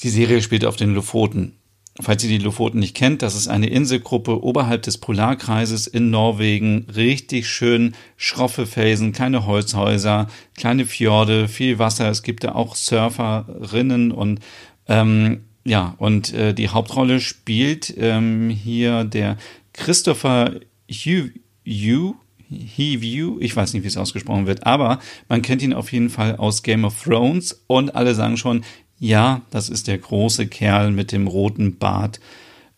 die 0.03 0.11
Serie 0.11 0.43
spielt 0.43 0.65
auf 0.65 0.77
den 0.77 0.95
Lofoten. 0.95 1.57
Falls 2.01 2.25
ihr 2.25 2.31
die 2.31 2.43
Lofoten 2.43 2.79
nicht 2.79 2.97
kennt, 2.97 3.21
das 3.21 3.35
ist 3.35 3.49
eine 3.49 3.67
Inselgruppe 3.67 4.43
oberhalb 4.43 4.83
des 4.83 4.97
Polarkreises 4.97 5.87
in 5.87 6.11
Norwegen. 6.11 6.87
Richtig 6.95 7.49
schön 7.49 7.95
schroffe 8.17 8.67
Felsen, 8.67 9.13
kleine 9.13 9.45
Holzhäuser, 9.45 10.27
kleine 10.57 10.87
Fjorde, 10.87 11.49
viel 11.49 11.79
Wasser. 11.79 12.09
Es 12.09 12.23
gibt 12.23 12.45
da 12.45 12.53
auch 12.53 12.77
Surferinnen 12.77 14.11
und 14.11 14.41
ähm, 14.89 15.43
ja, 15.65 15.95
und 15.99 16.33
äh, 16.33 16.55
die 16.55 16.69
Hauptrolle 16.69 17.21
spielt 17.21 17.95
ähm, 17.97 18.51
hier 18.51 19.05
der 19.05 19.37
Christopher 19.73 20.61
Hugh, 20.91 21.31
Hugh, 21.67 22.17
Hugh, 22.51 23.39
ich 23.41 23.55
weiß 23.55 23.73
nicht, 23.73 23.83
wie 23.83 23.89
es 23.89 23.97
ausgesprochen 23.97 24.47
wird, 24.47 24.67
aber 24.67 24.99
man 25.29 25.43
kennt 25.43 25.63
ihn 25.63 25.73
auf 25.73 25.93
jeden 25.93 26.11
Fall 26.11 26.37
aus 26.37 26.63
Game 26.63 26.85
of 26.85 27.03
Thrones 27.03 27.63
und 27.67 27.95
alle 27.95 28.15
sagen 28.15 28.37
schon, 28.37 28.65
ja, 28.99 29.43
das 29.51 29.69
ist 29.69 29.89
der 29.89 29.99
große 29.99 30.47
Kerl 30.47 30.91
mit 30.91 31.13
dem 31.13 31.27
roten 31.27 31.79
Bart. 31.79 32.21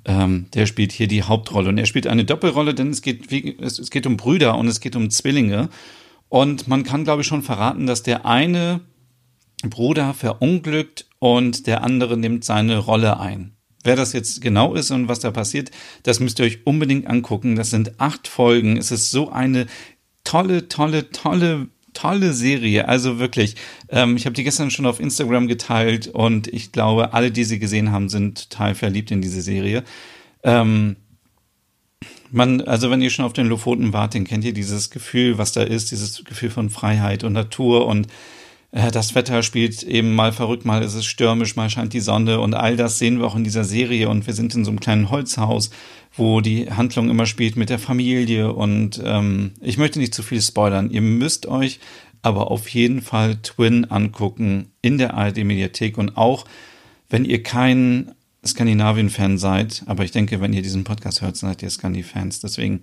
Ähm, 0.06 0.46
der 0.54 0.66
spielt 0.66 0.92
hier 0.92 1.06
die 1.06 1.22
Hauptrolle 1.22 1.70
und 1.70 1.78
er 1.78 1.86
spielt 1.86 2.06
eine 2.06 2.24
Doppelrolle, 2.24 2.74
denn 2.74 2.90
es 2.90 3.02
geht, 3.02 3.30
wie, 3.30 3.56
es, 3.60 3.78
es 3.78 3.90
geht 3.90 4.06
um 4.06 4.16
Brüder 4.16 4.56
und 4.56 4.68
es 4.68 4.80
geht 4.80 4.96
um 4.96 5.10
Zwillinge. 5.10 5.70
Und 6.28 6.68
man 6.68 6.82
kann, 6.82 7.04
glaube 7.04 7.22
ich, 7.22 7.28
schon 7.28 7.42
verraten, 7.42 7.86
dass 7.86 8.02
der 8.02 8.26
eine 8.26 8.80
Bruder 9.70 10.14
verunglückt 10.14 11.06
und 11.18 11.66
der 11.66 11.82
andere 11.82 12.16
nimmt 12.16 12.44
seine 12.44 12.78
Rolle 12.78 13.18
ein. 13.20 13.52
wer 13.86 13.96
das 13.96 14.14
jetzt 14.14 14.40
genau 14.40 14.74
ist 14.74 14.90
und 14.90 15.08
was 15.08 15.20
da 15.20 15.30
passiert, 15.30 15.70
das 16.04 16.18
müsst 16.18 16.38
ihr 16.38 16.46
euch 16.46 16.66
unbedingt 16.66 17.06
angucken. 17.06 17.54
Das 17.54 17.68
sind 17.68 18.00
acht 18.00 18.28
Folgen. 18.28 18.78
Es 18.78 18.90
ist 18.90 19.10
so 19.10 19.30
eine 19.30 19.66
tolle, 20.24 20.68
tolle, 20.68 21.10
tolle 21.10 21.68
tolle 21.94 22.32
Serie. 22.32 22.88
Also 22.88 23.18
wirklich, 23.18 23.54
ähm, 23.88 24.16
ich 24.16 24.26
habe 24.26 24.34
die 24.34 24.44
gestern 24.44 24.70
schon 24.70 24.84
auf 24.84 25.00
Instagram 25.00 25.46
geteilt 25.46 26.08
und 26.08 26.48
ich 26.48 26.72
glaube, 26.72 27.14
alle, 27.14 27.30
die 27.30 27.44
sie 27.44 27.58
gesehen 27.58 27.92
haben, 27.92 28.08
sind 28.08 28.50
total 28.50 28.74
verliebt 28.74 29.10
in 29.10 29.22
diese 29.22 29.40
Serie. 29.40 29.84
Ähm, 30.42 30.96
man, 32.30 32.60
also 32.62 32.90
wenn 32.90 33.00
ihr 33.00 33.10
schon 33.10 33.24
auf 33.24 33.32
den 33.32 33.46
Lofoten 33.46 33.92
wart, 33.92 34.14
dann 34.14 34.24
kennt 34.24 34.44
ihr 34.44 34.52
dieses 34.52 34.90
Gefühl, 34.90 35.38
was 35.38 35.52
da 35.52 35.62
ist, 35.62 35.92
dieses 35.92 36.24
Gefühl 36.24 36.50
von 36.50 36.68
Freiheit 36.68 37.24
und 37.24 37.32
Natur 37.32 37.86
und 37.86 38.08
das 38.74 39.14
Wetter 39.14 39.44
spielt 39.44 39.84
eben 39.84 40.16
mal 40.16 40.32
verrückt, 40.32 40.64
mal 40.64 40.82
ist 40.82 40.94
es 40.94 41.04
stürmisch, 41.04 41.54
mal 41.54 41.70
scheint 41.70 41.92
die 41.92 42.00
Sonne 42.00 42.40
und 42.40 42.54
all 42.54 42.76
das 42.76 42.98
sehen 42.98 43.20
wir 43.20 43.26
auch 43.26 43.36
in 43.36 43.44
dieser 43.44 43.62
Serie 43.62 44.08
und 44.08 44.26
wir 44.26 44.34
sind 44.34 44.52
in 44.52 44.64
so 44.64 44.72
einem 44.72 44.80
kleinen 44.80 45.10
Holzhaus, 45.10 45.70
wo 46.16 46.40
die 46.40 46.68
Handlung 46.68 47.08
immer 47.08 47.26
spielt 47.26 47.54
mit 47.54 47.70
der 47.70 47.78
Familie 47.78 48.52
und 48.52 49.00
ähm, 49.04 49.52
ich 49.60 49.78
möchte 49.78 50.00
nicht 50.00 50.12
zu 50.12 50.24
viel 50.24 50.42
spoilern. 50.42 50.90
Ihr 50.90 51.02
müsst 51.02 51.46
euch 51.46 51.78
aber 52.20 52.50
auf 52.50 52.68
jeden 52.68 53.00
Fall 53.00 53.36
Twin 53.36 53.84
angucken 53.84 54.72
in 54.82 54.98
der 54.98 55.14
ARD 55.14 55.44
Mediathek 55.44 55.96
und 55.96 56.16
auch 56.16 56.44
wenn 57.08 57.24
ihr 57.24 57.44
kein 57.44 58.12
Skandinavien-Fan 58.44 59.38
seid, 59.38 59.84
aber 59.86 60.02
ich 60.02 60.10
denke, 60.10 60.40
wenn 60.40 60.52
ihr 60.52 60.62
diesen 60.62 60.82
Podcast 60.82 61.22
hört, 61.22 61.36
seid 61.36 61.62
ihr 61.62 61.70
Scandi-Fans. 61.70 62.40
Deswegen 62.40 62.82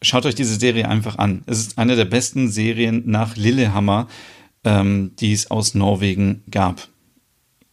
schaut 0.00 0.24
euch 0.24 0.34
diese 0.34 0.56
Serie 0.56 0.88
einfach 0.88 1.18
an. 1.18 1.42
Es 1.44 1.58
ist 1.58 1.76
eine 1.76 1.96
der 1.96 2.06
besten 2.06 2.48
Serien 2.48 3.02
nach 3.04 3.36
Lillehammer, 3.36 4.08
ähm, 4.64 5.12
die 5.18 5.32
es 5.32 5.50
aus 5.50 5.74
Norwegen 5.74 6.42
gab. 6.50 6.88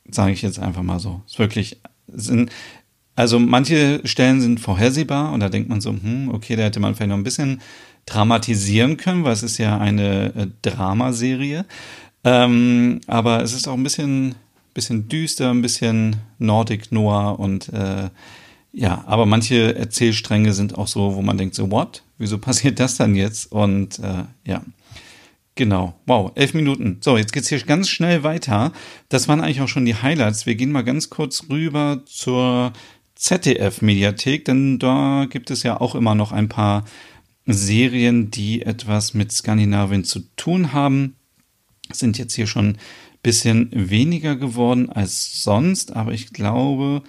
Sage 0.09 0.31
ich 0.31 0.41
jetzt 0.41 0.59
einfach 0.59 0.81
mal 0.81 0.99
so. 0.99 1.21
Ist 1.27 1.39
wirklich, 1.39 1.79
sind, 2.07 2.51
also 3.15 3.39
manche 3.39 4.01
Stellen 4.05 4.41
sind 4.41 4.59
vorhersehbar 4.59 5.33
und 5.33 5.39
da 5.39 5.49
denkt 5.49 5.69
man 5.69 5.81
so, 5.81 5.91
hm, 5.91 6.29
okay, 6.33 6.55
da 6.55 6.63
hätte 6.63 6.79
man 6.79 6.95
vielleicht 6.95 7.09
noch 7.09 7.17
ein 7.17 7.23
bisschen 7.23 7.61
dramatisieren 8.05 8.97
können, 8.97 9.23
weil 9.23 9.33
es 9.33 9.43
ist 9.43 9.57
ja 9.59 9.77
eine 9.77 10.33
äh, 10.35 10.47
Dramaserie. 10.61 11.65
Ähm, 12.23 13.01
aber 13.07 13.43
es 13.43 13.53
ist 13.53 13.67
auch 13.67 13.75
ein 13.75 13.83
bisschen 13.83 14.35
bisschen 14.79 15.09
düster, 15.09 15.51
ein 15.51 15.61
bisschen 15.61 16.17
Nordic 16.37 16.91
Noir 16.91 17.39
und 17.39 17.69
äh, 17.69 18.09
ja, 18.71 19.03
aber 19.07 19.25
manche 19.25 19.75
Erzählstränge 19.75 20.53
sind 20.53 20.77
auch 20.77 20.87
so, 20.87 21.15
wo 21.15 21.21
man 21.21 21.37
denkt 21.37 21.55
so, 21.55 21.71
what? 21.71 22.03
Wieso 22.17 22.37
passiert 22.37 22.79
das 22.79 22.95
dann 22.95 23.15
jetzt? 23.15 23.51
Und 23.51 23.99
äh, 23.99 24.25
ja, 24.45 24.61
genau. 25.59 25.93
Wow, 26.07 26.31
elf 26.35 26.53
Minuten. 26.53 26.99
So, 27.01 27.17
jetzt 27.17 27.33
geht's 27.33 27.49
hier 27.49 27.59
ganz 27.59 27.89
schnell 27.89 28.23
weiter. 28.23 28.71
Das 29.09 29.27
waren 29.27 29.41
eigentlich 29.41 29.59
auch 29.59 29.67
schon 29.67 29.85
die 29.85 29.93
Highlights. 29.93 30.45
Wir 30.45 30.55
gehen 30.55 30.71
mal 30.71 30.83
ganz 30.83 31.09
kurz 31.09 31.49
rüber 31.49 32.01
zur 32.05 32.71
ZDF-Mediathek, 33.15 34.45
denn 34.45 34.79
da 34.79 35.27
gibt 35.29 35.51
es 35.51 35.63
ja 35.63 35.79
auch 35.79 35.95
immer 35.95 36.15
noch 36.15 36.31
ein 36.31 36.47
paar 36.47 36.85
Serien, 37.45 38.31
die 38.31 38.61
etwas 38.61 39.13
mit 39.13 39.33
Skandinavien 39.33 40.05
zu 40.05 40.21
tun 40.37 40.71
haben. 40.71 41.17
Sind 41.91 42.17
jetzt 42.17 42.35
hier 42.35 42.47
schon 42.47 42.77
bisschen 43.21 43.69
weniger 43.73 44.37
geworden 44.37 44.89
als 44.89 45.43
sonst, 45.43 45.93
aber 45.93 46.13
ich 46.13 46.31
glaube, 46.31 47.03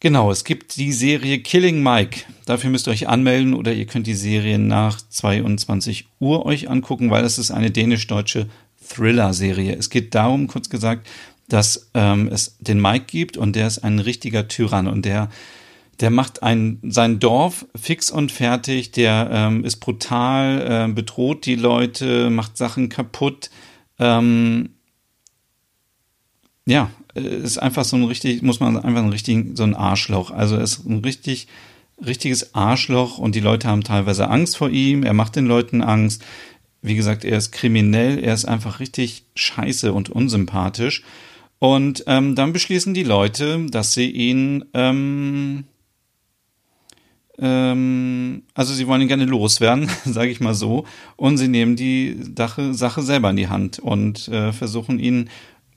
genau, 0.00 0.30
es 0.30 0.44
gibt 0.44 0.76
die 0.76 0.92
Serie 0.92 1.40
Killing 1.40 1.82
Mike. 1.82 2.22
Dafür 2.46 2.70
müsst 2.70 2.88
ihr 2.88 2.90
euch 2.90 3.08
anmelden 3.08 3.54
oder 3.54 3.72
ihr 3.72 3.86
könnt 3.86 4.06
die 4.06 4.14
Serie 4.14 4.58
nach 4.58 5.00
22 5.00 6.08
Uhr 6.18 6.44
euch 6.44 6.68
angucken, 6.68 7.10
weil 7.10 7.22
das 7.22 7.38
ist 7.38 7.50
eine 7.50 7.70
dänisch-deutsche 7.70 8.48
Thriller-Serie. 8.88 9.76
Es 9.76 9.90
geht 9.90 10.14
darum, 10.14 10.48
kurz 10.48 10.68
gesagt, 10.68 11.06
dass 11.48 11.90
ähm, 11.94 12.28
es 12.28 12.56
den 12.60 12.80
Mike 12.80 13.06
gibt 13.06 13.36
und 13.36 13.54
der 13.54 13.66
ist 13.66 13.78
ein 13.78 13.98
richtiger 13.98 14.48
Tyrann 14.48 14.88
und 14.88 15.04
der 15.04 15.28
der 16.00 16.10
macht 16.10 16.42
ein, 16.42 16.78
sein 16.82 17.20
Dorf 17.20 17.66
fix 17.76 18.10
und 18.10 18.32
fertig, 18.32 18.90
der 18.90 19.28
ähm, 19.30 19.64
ist 19.64 19.76
brutal, 19.76 20.88
äh, 20.88 20.92
bedroht 20.92 21.44
die 21.44 21.56
Leute, 21.56 22.30
macht 22.30 22.56
Sachen 22.56 22.88
kaputt, 22.88 23.50
ähm, 23.98 24.70
ja, 26.66 26.90
ist 27.14 27.58
einfach 27.58 27.84
so 27.84 27.96
ein 27.96 28.04
richtig, 28.04 28.42
muss 28.42 28.60
man 28.60 28.76
einfach 28.76 29.02
ein 29.02 29.08
richtig, 29.08 29.56
so 29.56 29.64
ein 29.64 29.74
Arschloch. 29.74 30.30
Also 30.30 30.56
er 30.56 30.62
ist 30.62 30.86
ein 30.86 30.98
richtig, 30.98 31.48
richtiges 32.04 32.54
Arschloch 32.54 33.18
und 33.18 33.34
die 33.34 33.40
Leute 33.40 33.68
haben 33.68 33.84
teilweise 33.84 34.28
Angst 34.28 34.56
vor 34.56 34.70
ihm. 34.70 35.02
Er 35.02 35.12
macht 35.12 35.36
den 35.36 35.46
Leuten 35.46 35.82
Angst. 35.82 36.24
Wie 36.82 36.94
gesagt, 36.94 37.24
er 37.24 37.36
ist 37.36 37.52
kriminell, 37.52 38.18
er 38.18 38.32
ist 38.32 38.46
einfach 38.46 38.80
richtig 38.80 39.24
scheiße 39.34 39.92
und 39.92 40.08
unsympathisch. 40.08 41.02
Und 41.58 42.04
ähm, 42.06 42.34
dann 42.34 42.54
beschließen 42.54 42.94
die 42.94 43.02
Leute, 43.02 43.66
dass 43.66 43.92
sie 43.92 44.10
ihn, 44.10 44.64
ähm, 44.72 45.64
ähm, 47.38 48.44
also 48.54 48.72
sie 48.72 48.86
wollen 48.86 49.02
ihn 49.02 49.08
gerne 49.08 49.26
loswerden, 49.26 49.90
sage 50.06 50.30
ich 50.30 50.40
mal 50.40 50.54
so, 50.54 50.86
und 51.16 51.36
sie 51.36 51.48
nehmen 51.48 51.76
die 51.76 52.16
Sache, 52.34 52.72
Sache 52.72 53.02
selber 53.02 53.28
in 53.28 53.36
die 53.36 53.48
Hand 53.48 53.78
und 53.78 54.26
äh, 54.28 54.54
versuchen 54.54 54.98
ihn 54.98 55.28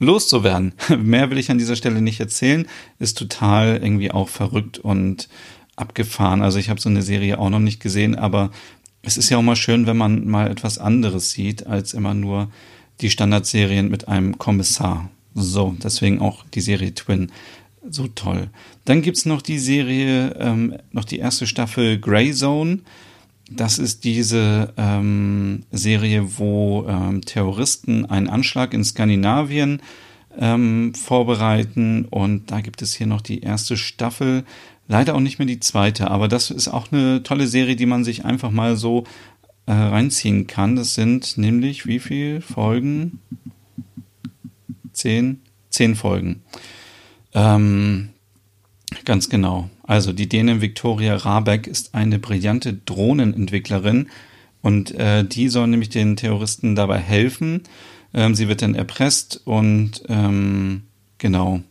loszuwerden. 0.03 0.73
Mehr 0.97 1.29
will 1.29 1.37
ich 1.37 1.51
an 1.51 1.57
dieser 1.57 1.75
Stelle 1.75 2.01
nicht 2.01 2.19
erzählen. 2.19 2.67
Ist 2.99 3.17
total 3.17 3.79
irgendwie 3.81 4.11
auch 4.11 4.29
verrückt 4.29 4.77
und 4.77 5.29
abgefahren. 5.75 6.41
Also 6.41 6.59
ich 6.59 6.69
habe 6.69 6.79
so 6.79 6.89
eine 6.89 7.01
Serie 7.01 7.39
auch 7.39 7.49
noch 7.49 7.59
nicht 7.59 7.79
gesehen, 7.79 8.15
aber 8.15 8.51
es 9.01 9.17
ist 9.17 9.29
ja 9.29 9.37
auch 9.37 9.43
mal 9.43 9.55
schön, 9.55 9.85
wenn 9.85 9.97
man 9.97 10.27
mal 10.27 10.49
etwas 10.49 10.77
anderes 10.77 11.31
sieht, 11.31 11.67
als 11.67 11.93
immer 11.93 12.13
nur 12.13 12.49
die 13.01 13.09
Standardserien 13.09 13.89
mit 13.89 14.07
einem 14.07 14.37
Kommissar. 14.37 15.09
So, 15.35 15.75
deswegen 15.83 16.21
auch 16.21 16.45
die 16.53 16.61
Serie 16.61 16.93
Twin. 16.93 17.31
So 17.89 18.07
toll. 18.07 18.49
Dann 18.85 19.01
gibt's 19.01 19.25
noch 19.25 19.41
die 19.41 19.59
Serie, 19.59 20.35
ähm, 20.39 20.77
noch 20.91 21.03
die 21.03 21.19
erste 21.19 21.47
Staffel 21.47 21.99
Grey 21.99 22.31
Zone. 22.33 22.79
Das 23.55 23.77
ist 23.77 24.03
diese 24.03 24.73
ähm, 24.77 25.63
Serie, 25.71 26.37
wo 26.37 26.85
ähm, 26.87 27.21
Terroristen 27.21 28.05
einen 28.05 28.27
Anschlag 28.27 28.73
in 28.73 28.83
Skandinavien 28.83 29.81
ähm, 30.37 30.93
vorbereiten. 30.95 32.05
Und 32.05 32.51
da 32.51 32.61
gibt 32.61 32.81
es 32.81 32.93
hier 32.93 33.07
noch 33.07 33.21
die 33.21 33.41
erste 33.41 33.77
Staffel. 33.77 34.43
Leider 34.87 35.15
auch 35.15 35.19
nicht 35.19 35.39
mehr 35.39 35.45
die 35.45 35.59
zweite, 35.59 36.11
aber 36.11 36.27
das 36.27 36.51
ist 36.51 36.67
auch 36.67 36.91
eine 36.91 37.23
tolle 37.23 37.47
Serie, 37.47 37.75
die 37.75 37.85
man 37.85 38.03
sich 38.03 38.25
einfach 38.25 38.51
mal 38.51 38.75
so 38.75 39.05
äh, 39.65 39.71
reinziehen 39.71 40.47
kann. 40.47 40.75
Das 40.75 40.95
sind 40.95 41.37
nämlich 41.37 41.85
wie 41.85 41.99
viele 41.99 42.41
Folgen? 42.41 43.19
Zehn? 44.91 45.41
Zehn 45.69 45.95
Folgen. 45.95 46.41
Ähm, 47.33 48.09
ganz 49.05 49.29
genau. 49.29 49.69
Also 49.83 50.13
die 50.13 50.29
Dänin 50.29 50.61
Victoria 50.61 51.15
Rabeck 51.15 51.67
ist 51.67 51.93
eine 51.95 52.19
brillante 52.19 52.73
Drohnenentwicklerin 52.73 54.09
und 54.61 54.91
äh, 54.95 55.25
die 55.25 55.49
soll 55.49 55.67
nämlich 55.67 55.89
den 55.89 56.15
Terroristen 56.15 56.75
dabei 56.75 56.99
helfen. 56.99 57.63
Ähm, 58.13 58.35
sie 58.35 58.47
wird 58.47 58.61
dann 58.61 58.75
erpresst 58.75 59.41
und 59.45 60.03
ähm, 60.07 60.83
genau. 61.17 61.61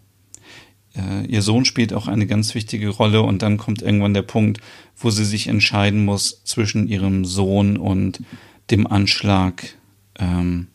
Äh, 0.95 1.27
ihr 1.27 1.43
Sohn 1.43 1.65
spielt 1.65 1.93
auch 1.93 2.07
eine 2.07 2.27
ganz 2.27 2.55
wichtige 2.55 2.89
Rolle 2.89 3.23
und 3.23 3.43
dann 3.43 3.57
kommt 3.57 3.83
irgendwann 3.83 4.15
der 4.15 4.23
Punkt, 4.23 4.61
wo 4.97 5.11
sie 5.11 5.25
sich 5.25 5.47
entscheiden 5.47 6.05
muss 6.05 6.43
zwischen 6.45 6.87
ihrem 6.89 7.25
Sohn 7.25 7.77
und 7.77 8.23
dem 8.71 8.87
Anschlag, 8.87 9.75
ähm, 10.19 10.69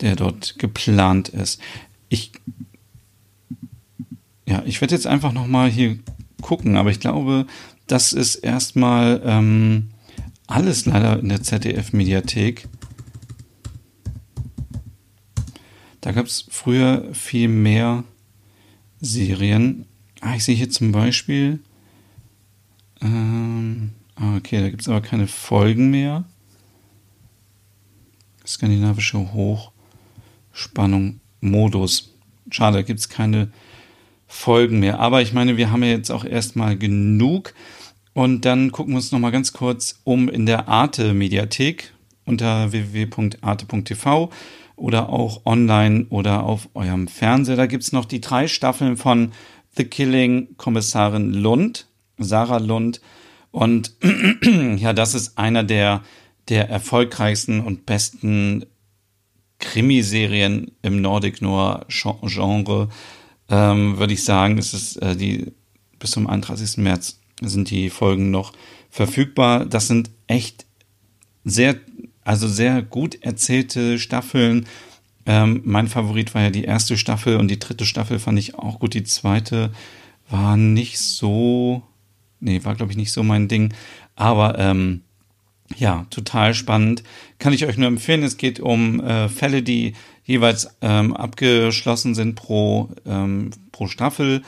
der 0.00 0.16
dort 0.16 0.58
geplant 0.58 1.28
ist. 1.28 1.60
Ich 2.08 2.32
ja, 4.50 4.64
ich 4.66 4.80
werde 4.80 4.96
jetzt 4.96 5.06
einfach 5.06 5.32
noch 5.32 5.46
mal 5.46 5.70
hier 5.70 5.96
gucken, 6.42 6.76
aber 6.76 6.90
ich 6.90 6.98
glaube, 6.98 7.46
das 7.86 8.12
ist 8.12 8.34
erstmal 8.34 9.22
ähm, 9.24 9.90
alles 10.48 10.86
leider 10.86 11.20
in 11.20 11.28
der 11.28 11.40
ZDF-Mediathek. 11.40 12.66
Da 16.00 16.10
gab 16.10 16.26
es 16.26 16.46
früher 16.50 17.14
viel 17.14 17.46
mehr 17.46 18.02
Serien. 19.00 19.86
Ah, 20.20 20.34
ich 20.34 20.44
sehe 20.44 20.56
hier 20.56 20.70
zum 20.70 20.90
Beispiel. 20.90 21.60
Ähm, 23.00 23.92
ah, 24.16 24.36
okay, 24.36 24.60
da 24.62 24.68
gibt 24.68 24.82
es 24.82 24.88
aber 24.88 25.00
keine 25.00 25.28
Folgen 25.28 25.90
mehr. 25.90 26.24
Skandinavische 28.44 29.32
Hochspannung 30.52 31.20
Modus. 31.40 32.12
Schade, 32.50 32.78
da 32.78 32.82
gibt 32.82 32.98
es 32.98 33.08
keine 33.08 33.52
Folgen 34.32 34.78
mehr. 34.78 35.00
Aber 35.00 35.22
ich 35.22 35.32
meine, 35.32 35.56
wir 35.56 35.72
haben 35.72 35.82
ja 35.82 35.90
jetzt 35.90 36.10
auch 36.10 36.24
erstmal 36.24 36.78
genug. 36.78 37.52
Und 38.12 38.44
dann 38.44 38.70
gucken 38.70 38.92
wir 38.92 38.98
uns 38.98 39.10
nochmal 39.10 39.32
ganz 39.32 39.52
kurz 39.52 40.00
um 40.04 40.28
in 40.28 40.46
der 40.46 40.68
Arte 40.68 41.14
Mediathek 41.14 41.92
unter 42.24 42.70
www.arte.tv 42.70 44.30
oder 44.76 45.08
auch 45.08 45.44
online 45.46 46.06
oder 46.10 46.44
auf 46.44 46.68
eurem 46.74 47.08
Fernseher. 47.08 47.56
Da 47.56 47.66
gibt 47.66 47.82
es 47.82 47.92
noch 47.92 48.04
die 48.04 48.20
drei 48.20 48.46
Staffeln 48.46 48.96
von 48.96 49.32
The 49.76 49.84
Killing 49.84 50.56
Kommissarin 50.56 51.34
Lund, 51.34 51.88
Sarah 52.16 52.58
Lund. 52.58 53.00
Und 53.50 53.94
ja, 54.76 54.92
das 54.92 55.14
ist 55.14 55.38
einer 55.38 55.64
der, 55.64 56.02
der 56.48 56.70
erfolgreichsten 56.70 57.60
und 57.60 57.84
besten 57.84 58.64
Krimiserien 59.58 60.70
im 60.82 61.02
Nordic 61.02 61.42
Noir 61.42 61.84
Genre 61.88 62.88
ähm, 63.50 63.98
würde 63.98 64.12
ich 64.12 64.24
sagen, 64.24 64.58
ist 64.58 64.72
es 64.72 64.96
äh, 64.96 65.16
die 65.16 65.52
bis 65.98 66.12
zum 66.12 66.26
31. 66.26 66.78
März 66.78 67.20
sind 67.42 67.70
die 67.70 67.90
Folgen 67.90 68.30
noch 68.30 68.52
verfügbar. 68.90 69.66
Das 69.66 69.86
sind 69.86 70.10
echt 70.26 70.66
sehr, 71.44 71.76
also 72.24 72.48
sehr 72.48 72.82
gut 72.82 73.22
erzählte 73.22 73.98
Staffeln. 73.98 74.66
Ähm, 75.26 75.60
mein 75.64 75.88
Favorit 75.88 76.34
war 76.34 76.42
ja 76.42 76.50
die 76.50 76.64
erste 76.64 76.96
Staffel 76.96 77.36
und 77.36 77.48
die 77.48 77.58
dritte 77.58 77.84
Staffel 77.84 78.18
fand 78.18 78.38
ich 78.38 78.54
auch 78.54 78.78
gut. 78.78 78.94
Die 78.94 79.04
zweite 79.04 79.72
war 80.28 80.56
nicht 80.56 80.98
so, 80.98 81.82
nee, 82.40 82.64
war 82.64 82.74
glaube 82.74 82.92
ich 82.92 82.98
nicht 82.98 83.12
so 83.12 83.22
mein 83.22 83.48
Ding. 83.48 83.74
Aber 84.16 84.58
ähm, 84.58 85.02
ja, 85.76 86.06
total 86.10 86.54
spannend. 86.54 87.02
Kann 87.38 87.52
ich 87.52 87.66
euch 87.66 87.76
nur 87.76 87.88
empfehlen. 87.88 88.22
Es 88.22 88.36
geht 88.36 88.60
um 88.60 89.00
äh, 89.00 89.28
Fälle, 89.28 89.62
die 89.62 89.94
jeweils 90.24 90.68
ähm, 90.80 91.14
abgeschlossen 91.14 92.14
sind 92.14 92.34
pro, 92.34 92.90
ähm, 93.06 93.50
pro 93.72 93.86
Staffel. 93.86 94.42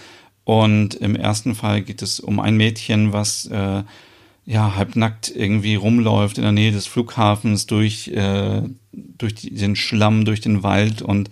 Und 0.44 0.94
im 0.94 1.16
ersten 1.16 1.54
Fall 1.54 1.82
geht 1.82 2.02
es 2.02 2.20
um 2.20 2.40
ein 2.40 2.56
Mädchen, 2.56 3.12
was 3.12 3.46
äh, 3.46 3.82
ja 4.44 4.74
halbnackt 4.74 5.32
irgendwie 5.34 5.76
rumläuft 5.76 6.38
in 6.38 6.42
der 6.42 6.52
Nähe 6.52 6.72
des 6.72 6.86
Flughafens 6.86 7.66
durch, 7.66 8.08
äh, 8.08 8.62
durch 8.92 9.34
den 9.34 9.76
Schlamm, 9.76 10.24
durch 10.24 10.40
den 10.40 10.62
Wald 10.62 11.00
und 11.02 11.30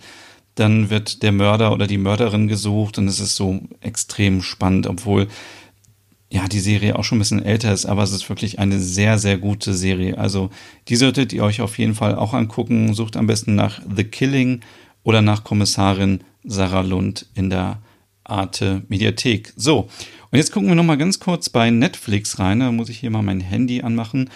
dann 0.55 0.89
wird 0.89 1.23
der 1.23 1.31
Mörder 1.31 1.71
oder 1.71 1.87
die 1.87 1.97
Mörderin 1.97 2.47
gesucht 2.47 2.97
und 2.97 3.07
es 3.07 3.19
ist 3.19 3.35
so 3.35 3.61
extrem 3.79 4.41
spannend, 4.41 4.87
obwohl 4.87 5.27
ja, 6.31 6.47
die 6.47 6.61
Serie 6.61 6.97
auch 6.97 7.03
schon 7.03 7.17
ein 7.17 7.19
bisschen 7.19 7.43
älter 7.43 7.73
ist, 7.73 7.85
aber 7.85 8.03
es 8.03 8.13
ist 8.13 8.29
wirklich 8.29 8.57
eine 8.57 8.79
sehr, 8.79 9.19
sehr 9.19 9.37
gute 9.37 9.73
Serie. 9.73 10.17
Also 10.17 10.49
die 10.87 10.95
solltet 10.95 11.33
ihr 11.33 11.43
euch 11.43 11.59
auf 11.59 11.77
jeden 11.77 11.93
Fall 11.93 12.15
auch 12.15 12.33
angucken. 12.33 12.93
Sucht 12.93 13.17
am 13.17 13.27
besten 13.27 13.55
nach 13.55 13.81
The 13.93 14.05
Killing 14.05 14.61
oder 15.03 15.21
nach 15.21 15.43
Kommissarin 15.43 16.21
Sarah 16.45 16.81
Lund 16.81 17.27
in 17.35 17.49
der 17.49 17.81
Arte 18.23 18.83
Mediathek. 18.87 19.51
So, 19.57 19.89
und 20.31 20.37
jetzt 20.37 20.53
gucken 20.53 20.69
wir 20.69 20.75
nochmal 20.75 20.97
ganz 20.97 21.19
kurz 21.19 21.49
bei 21.49 21.69
Netflix 21.69 22.39
rein. 22.39 22.61
Da 22.61 22.71
muss 22.71 22.87
ich 22.87 22.99
hier 22.99 23.09
mal 23.09 23.21
mein 23.21 23.41
Handy 23.41 23.81
anmachen, 23.81 24.29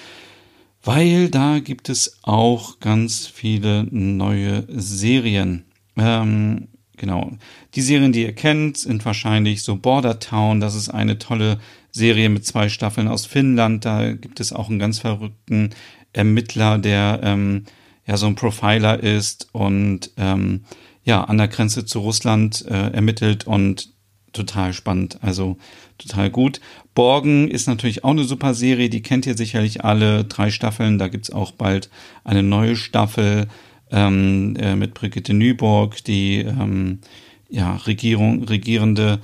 weil 0.84 1.30
da 1.30 1.60
gibt 1.60 1.88
es 1.88 2.20
auch 2.24 2.82
ganz 2.82 3.26
viele 3.26 3.86
neue 3.90 4.66
Serien. 4.68 5.64
Ähm, 5.96 6.68
genau. 6.98 7.32
Die 7.76 7.82
Serien, 7.82 8.12
die 8.12 8.24
ihr 8.24 8.34
kennt, 8.34 8.78
sind 8.78 9.06
wahrscheinlich 9.06 9.64
so 9.64 9.78
Border 9.78 10.20
Town. 10.20 10.60
Das 10.60 10.76
ist 10.76 10.90
eine 10.90 11.18
tolle 11.20 11.60
Serie 11.96 12.28
mit 12.28 12.46
zwei 12.46 12.68
Staffeln 12.68 13.08
aus 13.08 13.26
Finnland. 13.26 13.86
Da 13.86 14.12
gibt 14.12 14.42
es 14.42 14.52
auch 14.52 14.70
einen 14.70 14.80
ganz 14.80 15.00
verrückten 15.00 15.70
Ermittler, 16.12 16.78
der 16.78 17.22
ähm, 17.24 17.64
ja 18.06 18.18
so 18.18 18.28
ein 18.28 18.36
Profiler 18.36 19.02
ist 19.02 19.48
und 19.54 20.12
ähm, 20.18 20.66
ja 21.06 21.24
an 21.24 21.38
der 21.38 21.48
Grenze 21.48 21.86
zu 21.86 22.00
Russland 22.00 22.66
äh, 22.68 22.92
ermittelt 22.92 23.48
und 23.48 23.94
total 24.34 24.74
spannend. 24.74 25.20
Also 25.22 25.58
total 25.98 26.30
gut. 26.30 26.60
Borgen 26.96 27.50
ist 27.50 27.66
natürlich 27.68 28.04
auch 28.04 28.10
eine 28.10 28.26
super 28.26 28.54
Serie, 28.54 28.90
die 28.90 29.02
kennt 29.02 29.26
ihr 29.26 29.38
sicherlich 29.38 29.86
alle. 29.86 30.26
Drei 30.26 30.52
Staffeln, 30.52 30.98
da 30.98 31.08
gibt's 31.08 31.30
auch 31.32 31.52
bald 31.52 31.90
eine 32.26 32.44
neue 32.44 32.76
Staffel 32.76 33.48
ähm, 33.90 34.58
äh, 34.58 34.76
mit 34.76 34.94
Brigitte 34.96 35.34
Nyborg, 35.34 36.04
die 36.04 36.40
ähm, 36.40 37.00
ja 37.48 37.78
Regierung, 37.78 38.44
regierende, 38.44 39.22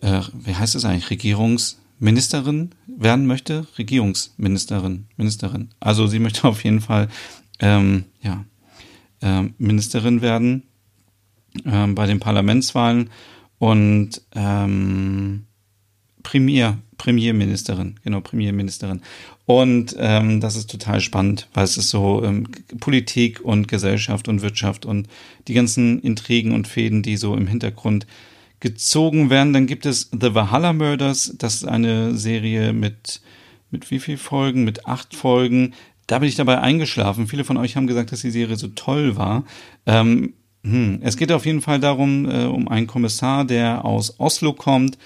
äh, 0.00 0.22
wie 0.32 0.54
heißt 0.54 0.74
es 0.74 0.86
eigentlich, 0.86 1.10
Regierungs 1.10 1.78
Ministerin 1.98 2.70
werden 2.86 3.26
möchte, 3.26 3.66
Regierungsministerin, 3.76 5.06
Ministerin. 5.16 5.70
Also 5.80 6.06
sie 6.06 6.18
möchte 6.18 6.46
auf 6.46 6.64
jeden 6.64 6.80
Fall 6.80 7.08
ähm, 7.60 8.04
ja, 8.22 8.44
ähm, 9.20 9.54
Ministerin 9.58 10.22
werden 10.22 10.62
ähm, 11.64 11.94
bei 11.94 12.06
den 12.06 12.20
Parlamentswahlen 12.20 13.10
und 13.58 14.22
ähm, 14.34 15.46
Premier, 16.22 16.78
Premierministerin, 16.98 17.96
genau, 18.04 18.20
Premierministerin. 18.20 19.02
Und 19.46 19.96
ähm, 19.98 20.40
das 20.40 20.56
ist 20.56 20.70
total 20.70 21.00
spannend, 21.00 21.48
weil 21.54 21.64
es 21.64 21.78
ist 21.78 21.90
so 21.90 22.22
ähm, 22.22 22.48
Politik 22.80 23.40
und 23.40 23.66
Gesellschaft 23.66 24.28
und 24.28 24.42
Wirtschaft 24.42 24.84
und 24.84 25.08
die 25.48 25.54
ganzen 25.54 26.00
Intrigen 26.00 26.52
und 26.52 26.68
Fäden, 26.68 27.02
die 27.02 27.16
so 27.16 27.34
im 27.34 27.46
Hintergrund 27.46 28.06
gezogen 28.60 29.30
werden. 29.30 29.52
Dann 29.52 29.66
gibt 29.66 29.86
es 29.86 30.10
The 30.12 30.34
Valhalla 30.34 30.72
Murders. 30.72 31.34
Das 31.38 31.56
ist 31.56 31.64
eine 31.64 32.14
Serie 32.14 32.72
mit, 32.72 33.20
mit 33.70 33.90
wie 33.90 33.98
viel 33.98 34.16
Folgen? 34.16 34.64
Mit 34.64 34.86
acht 34.86 35.14
Folgen. 35.14 35.74
Da 36.06 36.18
bin 36.18 36.28
ich 36.28 36.36
dabei 36.36 36.60
eingeschlafen. 36.60 37.28
Viele 37.28 37.44
von 37.44 37.56
euch 37.56 37.76
haben 37.76 37.86
gesagt, 37.86 38.12
dass 38.12 38.22
die 38.22 38.30
Serie 38.30 38.56
so 38.56 38.68
toll 38.68 39.16
war. 39.16 39.44
Ähm, 39.86 40.32
hm. 40.64 40.98
Es 41.02 41.16
geht 41.16 41.32
auf 41.32 41.46
jeden 41.46 41.60
Fall 41.60 41.80
darum, 41.80 42.28
äh, 42.28 42.44
um 42.44 42.68
einen 42.68 42.86
Kommissar, 42.86 43.44
der 43.44 43.84
aus 43.84 44.18
Oslo 44.18 44.52
kommt 44.52 44.98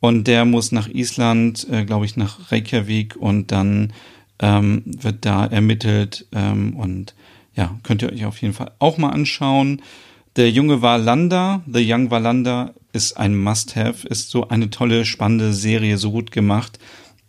und 0.00 0.26
der 0.26 0.44
muss 0.44 0.72
nach 0.72 0.88
Island, 0.88 1.66
äh, 1.70 1.84
glaube 1.84 2.06
ich, 2.06 2.16
nach 2.16 2.50
Reykjavik 2.52 3.16
und 3.16 3.52
dann 3.52 3.92
ähm, 4.38 4.82
wird 4.84 5.24
da 5.24 5.46
ermittelt 5.46 6.26
ähm, 6.32 6.76
und 6.76 7.14
ja, 7.54 7.78
könnt 7.82 8.02
ihr 8.02 8.12
euch 8.12 8.24
auf 8.24 8.40
jeden 8.40 8.54
Fall 8.54 8.72
auch 8.78 8.96
mal 8.96 9.10
anschauen. 9.10 9.82
Der 10.36 10.50
junge 10.50 10.80
Wallander, 10.80 11.62
The 11.66 11.84
Young 11.84 12.10
Wallander, 12.10 12.74
ist 12.92 13.16
ein 13.16 13.36
Must-Have, 13.36 14.06
ist 14.06 14.30
so 14.30 14.48
eine 14.48 14.70
tolle, 14.70 15.04
spannende 15.04 15.52
Serie, 15.52 15.98
so 15.98 16.12
gut 16.12 16.30
gemacht. 16.30 16.78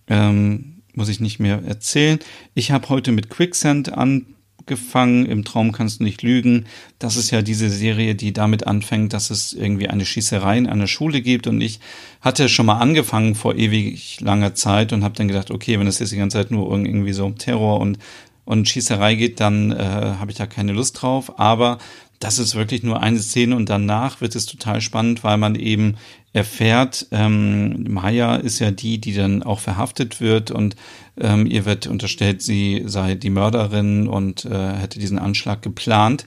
Ähm, 0.07 0.81
muss 0.93 1.09
ich 1.09 1.19
nicht 1.19 1.39
mehr 1.39 1.63
erzählen. 1.65 2.19
Ich 2.53 2.71
habe 2.71 2.89
heute 2.89 3.11
mit 3.11 3.29
Quicksand 3.29 3.93
angefangen. 3.93 5.25
Im 5.25 5.45
Traum 5.45 5.71
kannst 5.71 5.99
du 5.99 6.03
nicht 6.03 6.21
lügen. 6.21 6.65
Das 6.99 7.15
ist 7.15 7.31
ja 7.31 7.41
diese 7.41 7.69
Serie, 7.69 8.13
die 8.13 8.33
damit 8.33 8.67
anfängt, 8.67 9.13
dass 9.13 9.29
es 9.29 9.53
irgendwie 9.53 9.87
eine 9.87 10.05
Schießerei 10.05 10.57
in 10.57 10.67
einer 10.67 10.87
Schule 10.87 11.21
gibt. 11.21 11.47
Und 11.47 11.61
ich 11.61 11.79
hatte 12.21 12.49
schon 12.49 12.67
mal 12.67 12.79
angefangen 12.79 13.35
vor 13.35 13.55
ewig 13.55 14.19
langer 14.21 14.53
Zeit 14.53 14.93
und 14.93 15.03
habe 15.03 15.15
dann 15.15 15.27
gedacht, 15.27 15.49
okay, 15.49 15.79
wenn 15.79 15.87
es 15.87 15.99
jetzt 15.99 16.11
die 16.11 16.17
ganze 16.17 16.37
Zeit 16.37 16.51
nur 16.51 16.69
irgendwie 16.71 17.13
so 17.13 17.25
um 17.25 17.37
Terror 17.37 17.79
und 17.79 17.97
und 18.43 18.67
Schießerei 18.67 19.15
geht, 19.15 19.39
dann 19.39 19.71
äh, 19.71 19.77
habe 20.19 20.31
ich 20.31 20.37
da 20.37 20.45
keine 20.45 20.73
Lust 20.73 21.01
drauf. 21.01 21.39
Aber 21.39 21.77
das 22.21 22.39
ist 22.39 22.55
wirklich 22.55 22.83
nur 22.83 23.01
eine 23.01 23.19
Szene 23.19 23.55
und 23.55 23.69
danach 23.69 24.21
wird 24.21 24.35
es 24.35 24.45
total 24.45 24.79
spannend, 24.79 25.23
weil 25.23 25.37
man 25.37 25.55
eben 25.55 25.95
erfährt, 26.33 27.07
ähm, 27.11 27.83
Maya 27.91 28.37
ist 28.37 28.59
ja 28.59 28.71
die, 28.71 29.01
die 29.01 29.13
dann 29.13 29.43
auch 29.43 29.59
verhaftet 29.59 30.21
wird 30.21 30.51
und 30.51 30.75
ähm, 31.19 31.45
ihr 31.45 31.65
wird 31.65 31.87
unterstellt, 31.87 32.41
sie 32.41 32.83
sei 32.85 33.15
die 33.15 33.29
Mörderin 33.29 34.07
und 34.07 34.45
äh, 34.45 34.73
hätte 34.73 34.99
diesen 34.99 35.19
Anschlag 35.19 35.61
geplant. 35.61 36.25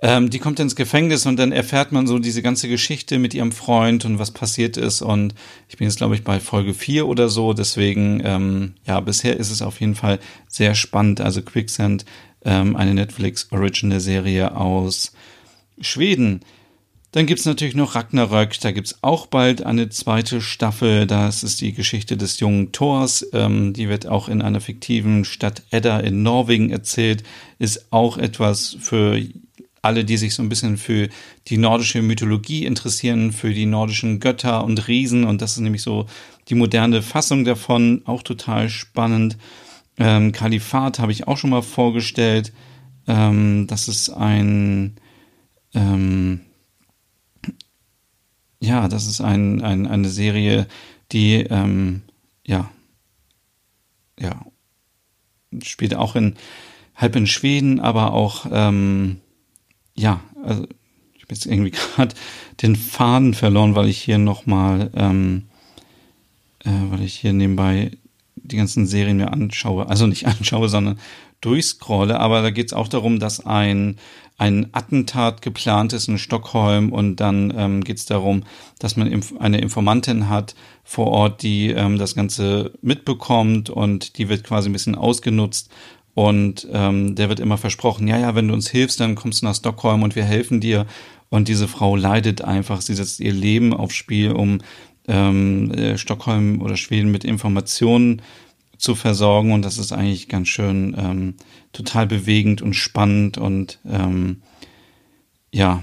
Ähm, 0.00 0.30
die 0.30 0.38
kommt 0.38 0.60
ins 0.60 0.76
Gefängnis 0.76 1.26
und 1.26 1.36
dann 1.36 1.50
erfährt 1.50 1.90
man 1.90 2.06
so 2.06 2.18
diese 2.18 2.42
ganze 2.42 2.68
Geschichte 2.68 3.18
mit 3.18 3.32
ihrem 3.32 3.52
Freund 3.52 4.04
und 4.04 4.18
was 4.18 4.32
passiert 4.32 4.76
ist. 4.76 5.02
Und 5.02 5.34
ich 5.68 5.78
bin 5.78 5.88
jetzt, 5.88 5.96
glaube 5.96 6.14
ich, 6.14 6.24
bei 6.24 6.40
Folge 6.40 6.74
4 6.74 7.06
oder 7.06 7.28
so. 7.28 7.54
Deswegen, 7.54 8.20
ähm, 8.22 8.74
ja, 8.86 9.00
bisher 9.00 9.36
ist 9.38 9.50
es 9.50 9.62
auf 9.62 9.80
jeden 9.80 9.94
Fall 9.94 10.18
sehr 10.46 10.74
spannend. 10.74 11.22
Also 11.22 11.40
Quicksand 11.42 12.04
ähm, 12.44 12.76
eine 12.76 12.92
Netflix-Original-Serie 12.92 14.54
aus 14.54 15.13
Schweden. 15.80 16.40
Dann 17.12 17.26
gibt's 17.26 17.44
natürlich 17.44 17.76
noch 17.76 17.94
Ragnarök, 17.94 18.58
da 18.58 18.72
gibt's 18.72 18.98
auch 19.02 19.26
bald 19.26 19.64
eine 19.64 19.88
zweite 19.88 20.40
Staffel. 20.40 21.06
Das 21.06 21.44
ist 21.44 21.60
die 21.60 21.72
Geschichte 21.72 22.16
des 22.16 22.40
jungen 22.40 22.72
Thors. 22.72 23.24
Ähm, 23.32 23.72
die 23.72 23.88
wird 23.88 24.08
auch 24.08 24.28
in 24.28 24.42
einer 24.42 24.60
fiktiven 24.60 25.24
Stadt 25.24 25.62
Edda 25.70 26.00
in 26.00 26.24
Norwegen 26.24 26.70
erzählt. 26.70 27.22
Ist 27.60 27.92
auch 27.92 28.18
etwas 28.18 28.76
für 28.80 29.22
alle, 29.80 30.04
die 30.04 30.16
sich 30.16 30.34
so 30.34 30.42
ein 30.42 30.48
bisschen 30.48 30.76
für 30.76 31.08
die 31.46 31.58
nordische 31.58 32.02
Mythologie 32.02 32.64
interessieren, 32.64 33.32
für 33.32 33.54
die 33.54 33.66
nordischen 33.66 34.18
Götter 34.18 34.64
und 34.64 34.88
Riesen. 34.88 35.24
Und 35.24 35.40
das 35.40 35.52
ist 35.52 35.60
nämlich 35.60 35.82
so 35.82 36.06
die 36.48 36.54
moderne 36.54 37.02
Fassung 37.02 37.44
davon. 37.44 38.02
Auch 38.06 38.22
total 38.22 38.68
spannend. 38.70 39.36
Ähm, 39.98 40.32
Kalifat 40.32 40.98
habe 40.98 41.12
ich 41.12 41.28
auch 41.28 41.36
schon 41.36 41.50
mal 41.50 41.62
vorgestellt. 41.62 42.52
Ähm, 43.06 43.66
das 43.68 43.86
ist 43.86 44.08
ein, 44.08 44.96
ähm, 45.74 46.40
ja, 48.60 48.88
das 48.88 49.06
ist 49.06 49.20
ein, 49.20 49.62
ein, 49.62 49.86
eine 49.86 50.08
Serie, 50.08 50.66
die, 51.12 51.34
ähm, 51.50 52.02
ja, 52.46 52.70
ja, 54.18 54.46
spielt 55.62 55.94
auch 55.94 56.16
in, 56.16 56.34
halb 56.94 57.16
in 57.16 57.26
Schweden, 57.26 57.80
aber 57.80 58.12
auch, 58.12 58.46
ähm, 58.50 59.20
ja, 59.94 60.20
also, 60.42 60.64
ich 61.14 61.22
habe 61.22 61.34
jetzt 61.34 61.46
irgendwie 61.46 61.70
gerade 61.96 62.14
den 62.62 62.76
Faden 62.76 63.34
verloren, 63.34 63.74
weil 63.74 63.88
ich 63.88 64.00
hier 64.00 64.18
nochmal, 64.18 64.90
ähm, 64.94 65.44
äh, 66.60 66.70
weil 66.90 67.02
ich 67.02 67.14
hier 67.14 67.32
nebenbei 67.32 67.90
die 68.36 68.56
ganzen 68.56 68.86
Serien 68.86 69.16
mir 69.16 69.32
anschaue, 69.32 69.88
also 69.88 70.06
nicht 70.06 70.26
anschaue, 70.26 70.68
sondern 70.68 70.98
durchscrolle, 71.44 72.18
aber 72.18 72.42
da 72.42 72.50
geht 72.50 72.66
es 72.66 72.72
auch 72.72 72.88
darum, 72.88 73.18
dass 73.18 73.44
ein, 73.44 73.96
ein 74.38 74.68
Attentat 74.72 75.42
geplant 75.42 75.92
ist 75.92 76.08
in 76.08 76.18
Stockholm 76.18 76.92
und 76.92 77.16
dann 77.16 77.52
ähm, 77.56 77.84
geht 77.84 77.98
es 77.98 78.06
darum, 78.06 78.44
dass 78.78 78.96
man 78.96 79.22
eine 79.38 79.58
Informantin 79.58 80.28
hat 80.28 80.54
vor 80.82 81.08
Ort, 81.08 81.42
die 81.42 81.70
ähm, 81.70 81.98
das 81.98 82.14
Ganze 82.14 82.72
mitbekommt 82.82 83.70
und 83.70 84.18
die 84.18 84.28
wird 84.28 84.44
quasi 84.44 84.68
ein 84.68 84.72
bisschen 84.72 84.96
ausgenutzt 84.96 85.70
Und 86.14 86.68
ähm, 86.72 87.16
der 87.16 87.28
wird 87.28 87.40
immer 87.40 87.58
versprochen, 87.58 88.06
ja, 88.06 88.16
ja, 88.18 88.34
wenn 88.34 88.48
du 88.48 88.54
uns 88.54 88.70
hilfst, 88.70 89.00
dann 89.00 89.16
kommst 89.16 89.42
du 89.42 89.46
nach 89.46 89.54
Stockholm 89.56 90.02
und 90.02 90.14
wir 90.14 90.24
helfen 90.24 90.60
dir. 90.60 90.86
Und 91.28 91.48
diese 91.48 91.66
Frau 91.66 91.96
leidet 91.96 92.42
einfach, 92.42 92.80
sie 92.80 92.94
setzt 92.94 93.18
ihr 93.18 93.32
Leben 93.32 93.74
aufs 93.74 93.96
Spiel, 93.96 94.30
um 94.30 94.60
ähm, 95.08 95.72
äh, 95.72 95.98
Stockholm 95.98 96.62
oder 96.62 96.76
Schweden 96.76 97.10
mit 97.10 97.24
Informationen 97.24 98.22
zu 98.84 98.94
versorgen. 98.94 99.52
Und 99.52 99.62
das 99.62 99.78
ist 99.78 99.92
eigentlich 99.92 100.28
ganz 100.28 100.48
schön 100.48 100.94
ähm, 100.96 101.34
total 101.72 102.06
bewegend 102.06 102.62
und 102.62 102.74
spannend 102.74 103.38
und 103.38 103.80
ähm, 103.88 104.42
ja, 105.50 105.82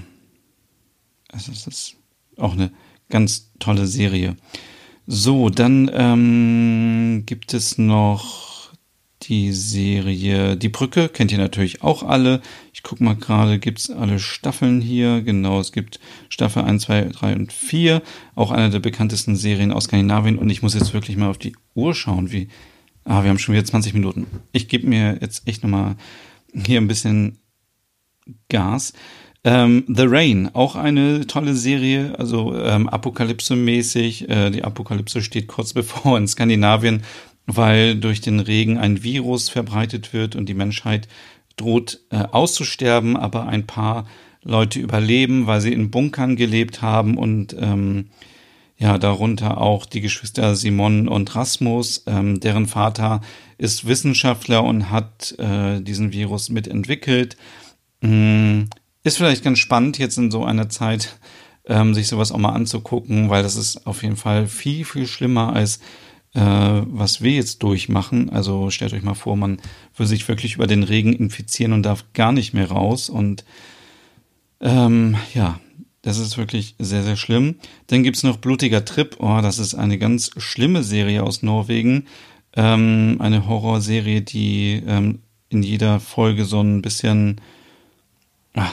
also 1.30 1.50
es 1.50 1.66
ist 1.66 1.96
auch 2.36 2.52
eine 2.52 2.70
ganz 3.08 3.50
tolle 3.58 3.86
Serie. 3.86 4.36
So, 5.06 5.50
dann 5.50 5.90
ähm, 5.92 7.24
gibt 7.26 7.54
es 7.54 7.76
noch 7.76 8.70
die 9.22 9.52
Serie 9.52 10.56
Die 10.56 10.68
Brücke, 10.68 11.08
kennt 11.08 11.32
ihr 11.32 11.38
natürlich 11.38 11.82
auch 11.82 12.02
alle. 12.02 12.40
Ich 12.72 12.82
gucke 12.82 13.02
mal 13.02 13.16
gerade, 13.16 13.58
gibt 13.58 13.78
es 13.78 13.90
alle 13.90 14.18
Staffeln 14.18 14.80
hier? 14.80 15.22
Genau, 15.22 15.60
es 15.60 15.72
gibt 15.72 16.00
Staffel 16.28 16.64
1, 16.64 16.82
2, 16.84 17.04
3 17.04 17.34
und 17.34 17.52
4. 17.52 18.02
Auch 18.34 18.50
eine 18.50 18.70
der 18.70 18.80
bekanntesten 18.80 19.36
Serien 19.36 19.72
aus 19.72 19.84
Skandinavien. 19.84 20.38
Und 20.38 20.50
ich 20.50 20.62
muss 20.62 20.74
jetzt 20.74 20.92
wirklich 20.92 21.16
mal 21.16 21.30
auf 21.30 21.38
die 21.38 21.56
Uhr 21.74 21.94
schauen, 21.94 22.30
wie. 22.32 22.48
Ah, 23.04 23.22
wir 23.22 23.30
haben 23.30 23.38
schon 23.38 23.54
wieder 23.54 23.64
20 23.64 23.94
Minuten. 23.94 24.26
Ich 24.52 24.68
gebe 24.68 24.86
mir 24.86 25.18
jetzt 25.20 25.46
echt 25.48 25.62
nochmal 25.62 25.96
hier 26.54 26.80
ein 26.80 26.88
bisschen 26.88 27.38
Gas. 28.48 28.92
Ähm, 29.44 29.84
The 29.88 30.04
Rain, 30.06 30.50
auch 30.52 30.76
eine 30.76 31.26
tolle 31.26 31.54
Serie, 31.54 32.16
also 32.16 32.56
ähm, 32.56 32.88
Apokalypse-mäßig. 32.88 34.28
Äh, 34.28 34.50
die 34.50 34.62
Apokalypse 34.62 35.20
steht 35.22 35.48
kurz 35.48 35.72
bevor 35.74 36.16
in 36.16 36.28
Skandinavien, 36.28 37.02
weil 37.46 37.96
durch 37.96 38.20
den 38.20 38.38
Regen 38.38 38.78
ein 38.78 39.02
Virus 39.02 39.48
verbreitet 39.48 40.12
wird 40.12 40.36
und 40.36 40.48
die 40.48 40.54
Menschheit 40.54 41.08
droht 41.56 42.00
äh, 42.10 42.18
auszusterben, 42.18 43.16
aber 43.16 43.48
ein 43.48 43.66
paar 43.66 44.06
Leute 44.44 44.78
überleben, 44.78 45.46
weil 45.46 45.60
sie 45.60 45.72
in 45.72 45.90
Bunkern 45.90 46.36
gelebt 46.36 46.82
haben 46.82 47.16
und 47.16 47.54
ähm, 47.58 48.10
ja, 48.82 48.98
darunter 48.98 49.60
auch 49.60 49.86
die 49.86 50.00
Geschwister 50.00 50.56
Simon 50.56 51.06
und 51.06 51.36
Rasmus, 51.36 52.02
ähm, 52.08 52.40
deren 52.40 52.66
Vater 52.66 53.20
ist 53.56 53.86
Wissenschaftler 53.86 54.64
und 54.64 54.90
hat 54.90 55.38
äh, 55.38 55.80
diesen 55.80 56.12
Virus 56.12 56.48
mitentwickelt. 56.48 57.36
Mm, 58.00 58.62
ist 59.04 59.18
vielleicht 59.18 59.44
ganz 59.44 59.60
spannend 59.60 59.98
jetzt 59.98 60.18
in 60.18 60.32
so 60.32 60.44
einer 60.44 60.68
Zeit, 60.68 61.16
ähm, 61.64 61.94
sich 61.94 62.08
sowas 62.08 62.32
auch 62.32 62.38
mal 62.38 62.54
anzugucken, 62.54 63.30
weil 63.30 63.44
das 63.44 63.54
ist 63.54 63.86
auf 63.86 64.02
jeden 64.02 64.16
Fall 64.16 64.48
viel, 64.48 64.84
viel 64.84 65.06
schlimmer 65.06 65.52
als 65.52 65.78
äh, 66.34 66.40
was 66.40 67.22
wir 67.22 67.30
jetzt 67.30 67.62
durchmachen. 67.62 68.30
Also 68.30 68.70
stellt 68.70 68.94
euch 68.94 69.04
mal 69.04 69.14
vor, 69.14 69.36
man 69.36 69.60
will 69.96 70.08
sich 70.08 70.26
wirklich 70.26 70.56
über 70.56 70.66
den 70.66 70.82
Regen 70.82 71.12
infizieren 71.12 71.72
und 71.72 71.84
darf 71.84 72.06
gar 72.14 72.32
nicht 72.32 72.52
mehr 72.52 72.68
raus. 72.68 73.10
Und 73.10 73.44
ähm, 74.60 75.14
ja, 75.34 75.60
das 76.02 76.18
ist 76.18 76.36
wirklich 76.36 76.74
sehr, 76.78 77.02
sehr 77.02 77.16
schlimm. 77.16 77.56
Dann 77.86 78.02
gibt's 78.02 78.22
noch 78.22 78.36
Blutiger 78.36 78.84
Trip. 78.84 79.16
Oh, 79.18 79.40
das 79.40 79.58
ist 79.58 79.74
eine 79.74 79.98
ganz 79.98 80.30
schlimme 80.36 80.82
Serie 80.82 81.22
aus 81.22 81.42
Norwegen. 81.42 82.06
Ähm, 82.54 83.16
eine 83.20 83.46
Horrorserie, 83.46 84.20
die 84.20 84.82
ähm, 84.86 85.20
in 85.48 85.62
jeder 85.62 86.00
Folge 86.00 86.44
so 86.44 86.60
ein 86.60 86.82
bisschen 86.82 87.40
ah, 88.54 88.72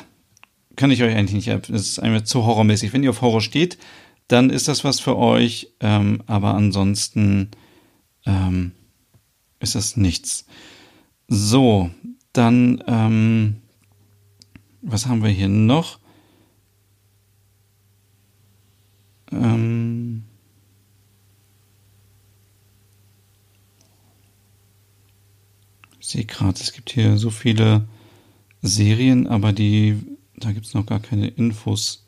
kann 0.75 0.91
ich 0.91 1.03
euch 1.03 1.13
eigentlich 1.13 1.45
nicht, 1.45 1.69
das 1.69 1.81
ist 1.81 1.99
einfach 1.99 2.23
zu 2.23 2.45
horrormäßig. 2.45 2.93
Wenn 2.93 3.03
ihr 3.03 3.09
auf 3.09 3.21
Horror 3.21 3.41
steht, 3.41 3.77
dann 4.27 4.49
ist 4.49 4.67
das 4.67 4.83
was 4.83 4.99
für 4.99 5.17
euch, 5.17 5.69
ähm, 5.81 6.21
aber 6.25 6.53
ansonsten 6.53 7.49
ähm, 8.25 8.71
ist 9.59 9.75
das 9.75 9.97
nichts. 9.97 10.45
So, 11.27 11.89
dann, 12.33 12.83
ähm, 12.87 13.57
was 14.81 15.07
haben 15.07 15.23
wir 15.23 15.29
hier 15.29 15.49
noch? 15.49 15.98
Ähm, 19.31 20.23
ich 25.99 26.07
sehe 26.07 26.25
gerade, 26.25 26.59
es 26.59 26.73
gibt 26.73 26.91
hier 26.91 27.17
so 27.17 27.29
viele 27.29 27.87
Serien, 28.61 29.27
aber 29.27 29.53
die 29.53 29.97
da 30.39 30.51
gibt 30.51 30.65
es 30.65 30.73
noch 30.73 30.85
gar 30.85 30.99
keine 30.99 31.27
Infos 31.27 32.05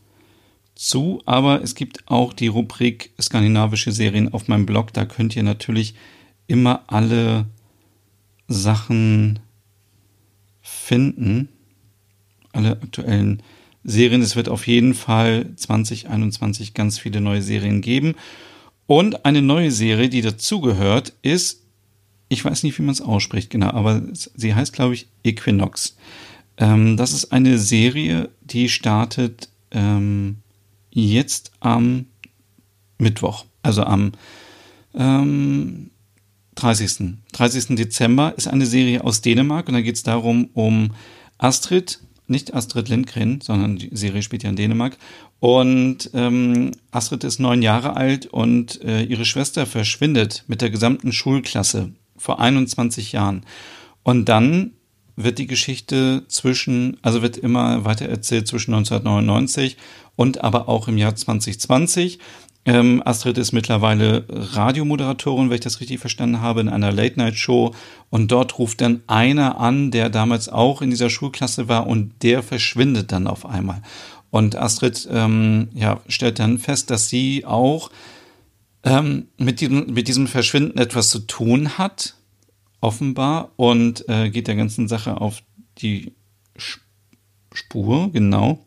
zu, 0.76 1.22
aber 1.26 1.62
es 1.62 1.76
gibt 1.76 2.08
auch 2.08 2.34
die 2.34 2.48
Rubrik 2.48 3.12
skandinavische 3.22 3.92
Serien 3.92 4.34
auf 4.34 4.48
meinem 4.48 4.66
Blog. 4.66 4.94
Da 4.94 5.06
könnt 5.06 5.36
ihr 5.36 5.44
natürlich 5.44 5.96
immer 6.48 6.84
alle 6.88 7.48
Sachen 8.48 9.40
finden, 10.62 11.50
alle 12.52 12.72
aktuellen 12.72 13.38
Serien. 13.38 13.61
Es 13.84 14.36
wird 14.36 14.50
auf 14.50 14.68
jeden 14.68 14.94
Fall 14.94 15.48
2021 15.56 16.74
ganz 16.74 17.00
viele 17.00 17.22
neue 17.22 17.42
Serien 17.42 17.82
geben. 17.82 18.16
Und 18.88 19.26
eine 19.26 19.42
neue 19.42 19.72
Serie, 19.72 20.10
die 20.10 20.22
dazugehört, 20.22 21.14
ist, 21.22 21.62
ich 22.30 22.44
weiß 22.44 22.64
nicht, 22.64 22.78
wie 22.78 22.84
man 22.84 22.94
es 22.94 23.02
ausspricht, 23.02 23.50
genau, 23.50 23.72
aber 23.72 24.02
sie 24.14 24.54
heißt, 24.54 24.74
glaube 24.74 24.94
ich, 24.94 25.08
Equinox. 25.24 25.96
Ähm, 26.58 26.98
das 26.98 27.14
ist 27.14 27.32
eine 27.32 27.58
Serie, 27.58 28.30
die 28.42 28.70
startet 28.70 29.50
ähm, 29.72 30.38
jetzt 30.92 31.52
am 31.60 32.06
Mittwoch, 32.98 33.46
also 33.64 33.84
am 33.84 34.12
ähm, 34.94 35.90
30. 36.56 37.16
30. 37.32 37.76
Dezember 37.76 38.34
ist 38.38 38.48
eine 38.48 38.66
Serie 38.66 39.04
aus 39.04 39.22
Dänemark 39.22 39.68
und 39.68 39.74
da 39.74 39.82
geht 39.82 39.96
es 39.96 40.04
darum 40.04 40.50
um 40.54 40.94
Astrid, 41.38 42.00
nicht 42.32 42.54
Astrid 42.54 42.90
Lindgren, 42.90 43.42
sondern 43.42 43.76
die 43.78 43.90
Serie 43.92 44.24
spielt 44.24 44.44
ja 44.44 44.50
in 44.50 44.56
Dänemark. 44.56 44.98
Und 45.40 46.10
ähm, 46.14 46.72
Astrid 46.90 47.24
ist 47.24 47.40
neun 47.40 47.62
Jahre 47.62 47.96
alt 47.96 48.26
und 48.26 48.82
äh, 48.84 49.04
ihre 49.04 49.26
Schwester 49.26 49.66
verschwindet 49.66 50.46
mit 50.48 50.62
der 50.62 50.70
gesamten 50.70 51.12
Schulklasse 51.12 51.92
vor 52.18 52.40
21 52.40 53.12
Jahren. 53.12 53.46
Und 54.04 54.26
dann 54.30 54.72
wird 55.16 55.40
die 55.40 55.48
Geschichte 55.48 56.24
zwischen, 56.28 56.98
also 57.02 57.22
wird 57.22 57.38
immer 57.38 57.86
weiter 57.86 58.08
erzählt 58.08 58.48
zwischen 58.48 58.74
1999 58.74 59.78
und 60.16 60.44
aber 60.44 60.70
auch 60.70 60.88
im 60.88 60.98
Jahr 60.98 61.16
2020. 61.16 62.20
Ähm, 62.64 63.02
Astrid 63.04 63.38
ist 63.40 63.54
mittlerweile 63.54 64.26
Radiomoderatorin, 64.30 65.50
wenn 65.50 65.56
ich 65.56 65.62
das 65.62 65.80
richtig 65.80 66.00
verstanden 66.00 66.42
habe, 66.42 66.62
in 66.62 66.70
einer 66.70 66.92
Late-Night-Show. 66.92 67.74
Und 68.10 68.32
dort 68.32 68.60
ruft 68.60 68.82
dann 68.82 69.02
einer 69.08 69.60
an, 69.60 69.90
der 69.92 70.10
damals 70.10 70.48
auch 70.48 70.82
in 70.82 70.92
dieser 70.92 71.10
Schulklasse 71.10 71.68
war 71.68 71.88
und 71.88 72.14
der 72.22 72.44
verschwindet 72.44 73.12
dann 73.12 73.28
auf 73.28 73.46
einmal. 73.46 73.82
Und 74.30 74.56
Astrid 74.56 75.08
ähm, 75.12 75.70
ja, 75.74 76.02
stellt 76.08 76.40
dann 76.40 76.60
fest, 76.60 76.90
dass 76.90 77.10
sie 77.10 77.46
auch 77.46 77.90
ähm, 78.84 79.28
mit, 79.38 79.60
diesem, 79.60 79.94
mit 79.94 80.08
diesem 80.08 80.28
Verschwinden 80.28 80.78
etwas 80.78 81.10
zu 81.10 81.20
tun 81.20 81.78
hat 81.78 82.16
offenbar 82.80 83.52
und 83.58 84.08
äh, 84.10 84.30
geht 84.30 84.48
der 84.48 84.56
ganzen 84.56 84.88
Sache 84.88 85.22
auf 85.22 85.44
die 85.78 86.14
Spur, 87.54 88.12
genau. 88.12 88.66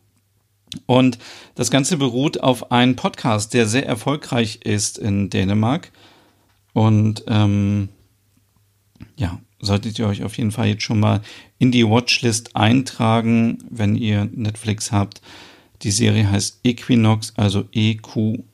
Und 0.87 1.19
das 1.55 1.71
Ganze 1.71 1.97
beruht 1.97 2.41
auf 2.41 2.71
einem 2.73 2.97
Podcast, 2.97 3.55
der 3.55 3.67
sehr 3.67 3.87
erfolgreich 3.87 4.61
ist 4.65 4.99
in 4.99 5.31
Dänemark. 5.31 5.93
Und 6.73 7.25
ähm, 7.29 7.89
ja, 9.17 9.41
solltet 9.61 9.99
ihr 9.99 10.07
euch 10.07 10.23
auf 10.23 10.37
jeden 10.37 10.53
Fall 10.53 10.69
jetzt 10.69 10.83
schon 10.83 11.01
mal 11.01 11.23
in 11.59 11.73
die 11.73 11.89
Watchlist 11.89 12.55
eintragen, 12.57 13.59
wenn 13.71 13.97
ihr 13.97 14.29
Netflix 14.33 14.93
habt. 14.93 15.21
Die 15.83 15.91
Serie 15.91 16.31
heißt 16.31 16.61
Equinox, 16.65 17.33
also 17.37 17.65
E-Q-U-I-N-O-X. 17.73 18.45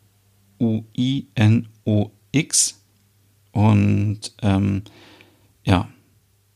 Und 3.52 4.20
ähm, 4.42 4.82
ja, 5.64 5.88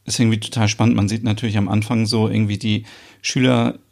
ist 0.05 0.21
irgendwie 0.21 0.41
total 0.41 0.69
spannend. 0.69 0.97
Man 0.97 1.09
sieht 1.09 1.25
natürlich 1.25 1.57
am 1.57 1.69
Anfang 1.69 2.07
so 2.07 2.29
irgendwie 2.29 2.59
die 2.59 2.85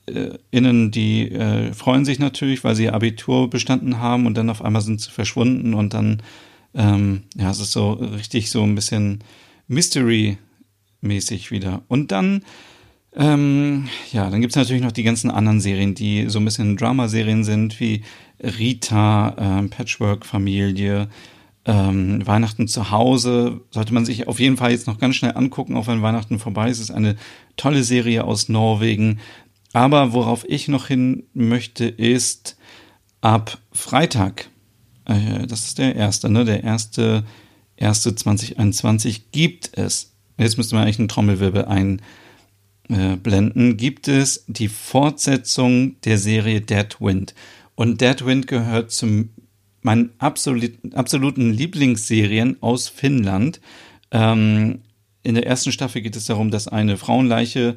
SchülerInnen, 0.09 0.91
die 0.91 1.31
äh, 1.31 1.73
freuen 1.73 2.05
sich 2.05 2.19
natürlich, 2.19 2.65
weil 2.65 2.75
sie 2.75 2.85
ihr 2.85 2.95
Abitur 2.95 3.49
bestanden 3.51 3.99
haben 3.99 4.27
und 4.27 4.37
dann 4.37 4.51
auf 4.51 4.63
einmal 4.63 4.83
sind 4.83 5.01
sie 5.01 5.11
verschwunden 5.11 5.75
und 5.75 5.95
dann, 5.95 6.23
ähm, 6.75 7.23
ja, 7.37 7.51
es 7.51 7.61
ist 7.61 7.73
so 7.73 7.93
richtig 7.93 8.51
so 8.51 8.63
ein 8.63 8.75
bisschen 8.75 9.23
Mystery-mäßig 9.69 11.51
wieder. 11.51 11.83
Und 11.89 12.13
dann, 12.13 12.45
ähm, 13.15 13.89
ja, 14.13 14.31
dann 14.31 14.41
gibt 14.41 14.53
es 14.53 14.57
natürlich 14.57 14.83
noch 14.83 14.93
die 14.93 15.03
ganzen 15.03 15.31
anderen 15.31 15.61
Serien, 15.61 15.95
die 15.95 16.29
so 16.29 16.39
ein 16.39 16.45
bisschen 16.45 16.77
Drama-Serien 16.77 17.45
sind, 17.45 17.79
wie 17.81 18.03
Rita, 18.41 19.61
äh, 19.61 19.69
Patchwork-Familie, 19.69 21.09
ähm, 21.65 22.27
Weihnachten 22.27 22.67
zu 22.67 22.91
Hause 22.91 23.61
sollte 23.71 23.95
man 23.95 24.05
sich 24.05 24.27
auf 24.27 24.41
jeden 24.41 24.57
Fall 24.57 24.73
jetzt 24.73 24.89
noch 24.89 24.99
ganz 24.99 25.15
schnell 25.15 25.37
angucken, 25.37 25.77
auch 25.77 25.87
wenn 25.87 26.03
Weihnachten 26.03 26.41
vorbei 26.41 26.69
ist. 26.69 26.79
Es 26.79 26.91
ist 26.91 26.95
eine 26.95 27.17
tolle 27.57 27.85
Serie 27.85 28.25
aus 28.25 28.49
Norwegen. 28.49 29.21
Aber 29.73 30.13
worauf 30.13 30.45
ich 30.49 30.69
noch 30.69 30.89
hin 30.89 31.25
möchte, 31.33 31.87
ist 31.87 32.57
ab 33.21 33.59
Freitag, 33.73 34.49
äh, 35.07 35.47
das 35.47 35.67
ist 35.67 35.79
der 35.79 35.97
erste, 35.97 36.29
ne? 36.29 36.45
Der 36.45 36.63
erste, 36.63 37.25
erste 37.77 38.15
2021 38.15 39.33
gibt 39.33 39.71
es 39.79 40.13
jetzt 40.39 40.57
müsste 40.57 40.75
man 40.75 40.85
eigentlich 40.85 40.99
einen 40.99 41.09
Trommelwirbel 41.09 41.65
einblenden, 42.89 43.77
gibt 43.77 44.09
es 44.09 44.45
die 44.47 44.69
Fortsetzung 44.69 46.01
der 46.03 46.19
Serie 46.19 46.61
Dead 46.61 46.97
Wind. 47.01 47.35
Und 47.75 48.01
Dead 48.01 48.25
Wind 48.25 48.47
gehört 48.47 48.93
zu 48.93 49.29
meinen 49.81 50.11
absolut, 50.19 50.73
absoluten 50.95 51.53
Lieblingsserien 51.53 52.57
aus 52.61 52.89
Finnland. 52.89 53.61
Ähm, 54.11 54.81
in 55.23 55.35
der 55.35 55.47
ersten 55.47 55.73
Staffel 55.73 56.03
geht 56.03 56.17
es 56.17 56.27
darum, 56.27 56.51
dass 56.51 56.69
eine 56.69 56.97
Frauenleiche 56.97 57.77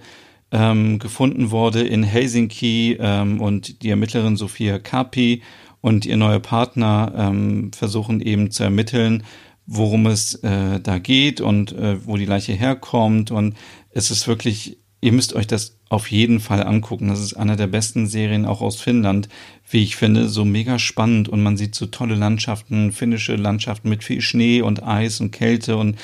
ähm, 0.51 0.99
gefunden 0.99 1.51
wurde 1.51 1.81
in 1.81 2.03
Helsinki 2.03 2.97
ähm, 2.99 3.41
und 3.41 3.81
die 3.81 3.89
Ermittlerin 3.89 4.37
Sophia 4.37 4.79
Kapi 4.79 5.41
und 5.81 6.05
ihr 6.05 6.17
neuer 6.17 6.39
Partner 6.39 7.13
ähm, 7.15 7.71
versuchen 7.71 8.21
eben 8.21 8.51
zu 8.51 8.63
ermitteln, 8.63 9.23
worum 9.67 10.07
es 10.07 10.35
äh, 10.35 10.79
da 10.79 10.99
geht 10.99 11.41
und 11.41 11.73
äh, 11.73 12.05
wo 12.05 12.17
die 12.17 12.25
Leiche 12.25 12.53
herkommt. 12.53 13.31
Und 13.31 13.55
es 13.91 14.11
ist 14.11 14.27
wirklich, 14.27 14.77
ihr 15.01 15.11
müsst 15.11 15.33
euch 15.33 15.47
das 15.47 15.77
auf 15.89 16.09
jeden 16.09 16.39
Fall 16.39 16.63
angucken. 16.63 17.07
Das 17.07 17.19
ist 17.19 17.35
einer 17.35 17.55
der 17.55 17.67
besten 17.67 18.07
Serien 18.07 18.45
auch 18.45 18.61
aus 18.61 18.81
Finnland, 18.81 19.29
wie 19.69 19.83
ich 19.83 19.95
finde, 19.95 20.27
so 20.27 20.45
mega 20.45 20.79
spannend 20.79 21.29
und 21.29 21.43
man 21.43 21.57
sieht 21.57 21.75
so 21.75 21.85
tolle 21.85 22.15
Landschaften, 22.15 22.91
finnische 22.91 23.35
Landschaften 23.35 23.89
mit 23.89 24.03
viel 24.03 24.21
Schnee 24.21 24.61
und 24.61 24.83
Eis 24.83 25.21
und 25.21 25.31
Kälte 25.31 25.77
und 25.77 25.97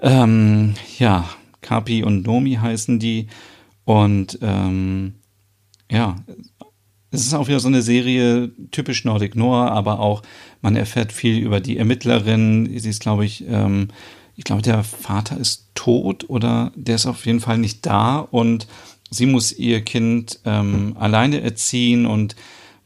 ähm, 0.00 0.74
ja, 0.98 1.28
Kapi 1.60 2.02
und 2.04 2.26
Nomi 2.26 2.54
heißen 2.54 2.98
die 2.98 3.26
und 3.84 4.38
ähm, 4.42 5.14
ja, 5.90 6.16
es 7.10 7.26
ist 7.26 7.34
auch 7.34 7.48
wieder 7.48 7.60
so 7.60 7.68
eine 7.68 7.82
Serie, 7.82 8.52
typisch 8.70 9.04
Nordic 9.04 9.34
Noir, 9.34 9.72
aber 9.72 9.98
auch, 9.98 10.22
man 10.62 10.76
erfährt 10.76 11.12
viel 11.12 11.38
über 11.38 11.60
die 11.60 11.76
Ermittlerin. 11.76 12.70
Sie 12.78 12.88
ist, 12.88 13.00
glaube 13.00 13.24
ich, 13.24 13.44
ähm, 13.48 13.88
ich 14.36 14.44
glaube, 14.44 14.62
der 14.62 14.84
Vater 14.84 15.36
ist 15.36 15.70
tot 15.74 16.28
oder 16.28 16.72
der 16.76 16.94
ist 16.94 17.06
auf 17.06 17.26
jeden 17.26 17.40
Fall 17.40 17.58
nicht 17.58 17.84
da 17.84 18.18
und 18.18 18.68
sie 19.10 19.26
muss 19.26 19.52
ihr 19.52 19.82
Kind 19.82 20.40
ähm, 20.44 20.96
alleine 20.98 21.40
erziehen 21.40 22.06
und 22.06 22.36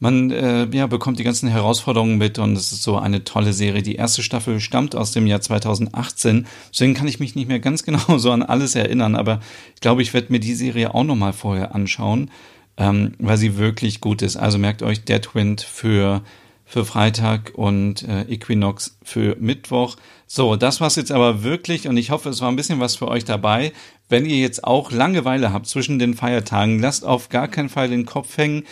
man 0.04 0.30
äh, 0.30 0.68
ja, 0.70 0.86
bekommt 0.86 1.18
die 1.18 1.24
ganzen 1.24 1.48
Herausforderungen 1.48 2.16
mit 2.16 2.38
und 2.38 2.52
es 2.52 2.70
ist 2.70 2.84
so 2.84 2.96
eine 2.96 3.24
tolle 3.24 3.52
Serie. 3.52 3.82
Die 3.82 3.96
erste 3.96 4.22
Staffel 4.22 4.60
stammt 4.60 4.94
aus 4.94 5.10
dem 5.10 5.26
Jahr 5.26 5.40
2018, 5.40 6.46
deswegen 6.70 6.94
kann 6.94 7.08
ich 7.08 7.18
mich 7.18 7.34
nicht 7.34 7.48
mehr 7.48 7.58
ganz 7.58 7.82
genau 7.84 8.18
so 8.18 8.30
an 8.30 8.44
alles 8.44 8.76
erinnern, 8.76 9.16
aber 9.16 9.40
ich 9.74 9.80
glaube, 9.80 10.02
ich 10.02 10.14
werde 10.14 10.32
mir 10.32 10.40
die 10.40 10.54
Serie 10.54 10.94
auch 10.94 11.04
nochmal 11.04 11.32
vorher 11.32 11.74
anschauen 11.74 12.30
ähm, 12.76 13.12
weil 13.18 13.36
sie 13.36 13.56
wirklich 13.56 14.00
gut 14.00 14.22
ist. 14.22 14.36
Also 14.36 14.58
merkt 14.58 14.82
euch 14.82 15.04
Deadwind 15.04 15.60
für, 15.62 16.22
für 16.64 16.84
Freitag 16.84 17.52
und 17.54 18.02
äh, 18.02 18.22
Equinox 18.22 18.98
für 19.02 19.36
Mittwoch. 19.38 19.96
So, 20.26 20.56
das 20.56 20.80
war's 20.80 20.96
jetzt 20.96 21.12
aber 21.12 21.42
wirklich 21.42 21.86
und 21.86 21.96
ich 21.96 22.10
hoffe, 22.10 22.30
es 22.30 22.40
war 22.40 22.48
ein 22.48 22.56
bisschen 22.56 22.80
was 22.80 22.96
für 22.96 23.08
euch 23.08 23.24
dabei. 23.24 23.72
Wenn 24.08 24.26
ihr 24.26 24.38
jetzt 24.38 24.64
auch 24.64 24.90
Langeweile 24.90 25.52
habt 25.52 25.66
zwischen 25.66 25.98
den 25.98 26.14
Feiertagen, 26.14 26.80
lasst 26.80 27.04
auf 27.04 27.28
gar 27.28 27.48
keinen 27.48 27.68
Fall 27.68 27.88
den 27.88 28.06
Kopf 28.06 28.36
hängen. 28.36 28.64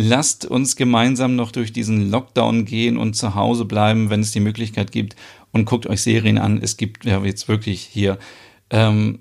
Lasst 0.00 0.46
uns 0.46 0.76
gemeinsam 0.76 1.34
noch 1.34 1.50
durch 1.50 1.72
diesen 1.72 2.08
Lockdown 2.08 2.64
gehen 2.64 2.98
und 2.98 3.14
zu 3.14 3.34
Hause 3.34 3.64
bleiben, 3.64 4.10
wenn 4.10 4.20
es 4.20 4.30
die 4.30 4.38
Möglichkeit 4.38 4.92
gibt. 4.92 5.16
Und 5.50 5.64
guckt 5.64 5.88
euch 5.88 6.02
Serien 6.02 6.38
an. 6.38 6.60
Es 6.62 6.76
gibt 6.76 7.04
ja 7.04 7.20
jetzt 7.24 7.48
wirklich 7.48 7.80
hier 7.80 8.16
ähm, 8.70 9.18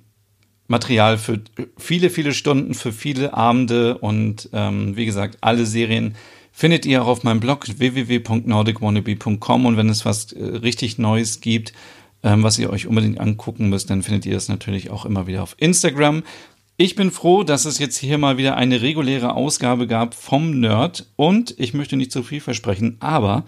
Material 0.67 1.17
für 1.17 1.41
viele, 1.77 2.11
viele 2.11 2.31
Stunden, 2.31 2.75
für 2.75 2.91
viele 2.91 3.33
Abende 3.33 3.97
und 3.97 4.49
ähm, 4.53 4.95
wie 4.95 5.07
gesagt, 5.07 5.39
alle 5.41 5.65
Serien 5.65 6.13
findet 6.51 6.85
ihr 6.85 7.01
auch 7.01 7.07
auf 7.07 7.23
meinem 7.23 7.39
Blog 7.39 7.65
www.nordicwannabe.com 7.67 9.65
und 9.65 9.77
wenn 9.77 9.89
es 9.89 10.05
was 10.05 10.31
äh, 10.33 10.43
richtig 10.43 10.99
Neues 10.99 11.41
gibt, 11.41 11.73
ähm, 12.21 12.43
was 12.43 12.59
ihr 12.59 12.69
euch 12.69 12.85
unbedingt 12.85 13.19
angucken 13.19 13.69
müsst, 13.69 13.89
dann 13.89 14.03
findet 14.03 14.27
ihr 14.27 14.35
das 14.35 14.47
natürlich 14.47 14.91
auch 14.91 15.05
immer 15.05 15.25
wieder 15.25 15.41
auf 15.41 15.55
Instagram. 15.57 16.21
Ich 16.79 16.93
bin 16.93 17.09
froh, 17.09 17.41
dass 17.41 17.65
es 17.65 17.79
jetzt 17.79 17.97
hier 17.97 18.19
mal 18.19 18.37
wieder 18.37 18.55
eine 18.55 18.83
reguläre 18.83 19.33
Ausgabe 19.33 19.87
gab 19.87 20.13
vom 20.13 20.59
Nerd 20.59 21.07
und 21.15 21.55
ich 21.57 21.73
möchte 21.73 21.97
nicht 21.97 22.11
zu 22.11 22.21
viel 22.21 22.39
versprechen, 22.39 22.97
aber 22.99 23.45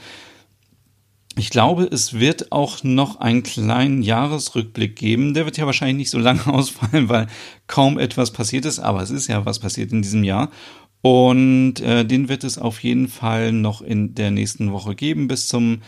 ich 1.38 1.52
glaube, 1.52 1.84
es 1.84 2.16
wird 2.16 2.52
auch 2.52 2.84
noch 2.84 3.20
einen 3.20 3.44
kleinen 3.44 4.02
Jahresrückblick 4.02 4.96
geben. 4.96 5.36
Der 5.36 5.46
wird 5.46 5.58
ja 5.58 5.68
wahrscheinlich 5.68 5.98
nicht 5.98 6.10
so 6.10 6.18
lange 6.18 6.48
ausfallen, 6.52 7.08
weil 7.08 7.28
kaum 7.68 8.00
etwas 8.00 8.32
passiert 8.32 8.66
ist, 8.66 8.80
aber 8.80 9.04
es 9.04 9.12
ist 9.12 9.28
ja 9.28 9.46
was 9.46 9.60
passiert 9.60 9.92
in 9.92 10.02
diesem 10.02 10.24
Jahr. 10.24 10.50
Und 11.04 11.82
äh, 11.82 12.06
den 12.06 12.30
wird 12.30 12.44
es 12.44 12.58
auf 12.58 12.82
jeden 12.82 13.10
Fall 13.10 13.52
noch 13.52 13.84
in 13.84 14.16
der 14.16 14.32
nächsten 14.32 14.72
Woche 14.72 14.96
geben, 14.96 15.28
bis 15.28 15.48
zum 15.48 15.84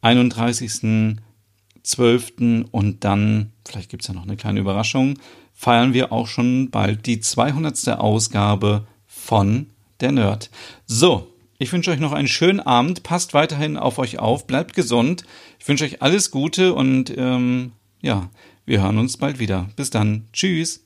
31.12. 0.00 2.64
Und 2.70 3.04
dann, 3.04 3.52
vielleicht 3.68 3.90
gibt 3.90 4.02
es 4.02 4.08
ja 4.08 4.14
noch 4.14 4.24
eine 4.24 4.38
kleine 4.38 4.60
Überraschung, 4.60 5.18
feiern 5.56 5.94
wir 5.94 6.12
auch 6.12 6.28
schon 6.28 6.70
bald 6.70 7.06
die 7.06 7.18
200. 7.18 7.88
Ausgabe 7.98 8.86
von 9.06 9.70
der 10.00 10.12
Nerd. 10.12 10.50
So, 10.84 11.32
ich 11.58 11.72
wünsche 11.72 11.90
euch 11.90 11.98
noch 11.98 12.12
einen 12.12 12.28
schönen 12.28 12.60
Abend. 12.60 13.02
Passt 13.02 13.34
weiterhin 13.34 13.78
auf 13.78 13.98
euch 13.98 14.18
auf. 14.18 14.46
Bleibt 14.46 14.74
gesund. 14.74 15.24
Ich 15.58 15.66
wünsche 15.66 15.84
euch 15.84 16.02
alles 16.02 16.30
Gute 16.30 16.74
und 16.74 17.10
ähm, 17.16 17.72
ja, 18.02 18.28
wir 18.66 18.82
hören 18.82 18.98
uns 18.98 19.16
bald 19.16 19.38
wieder. 19.38 19.70
Bis 19.74 19.88
dann. 19.90 20.28
Tschüss. 20.32 20.84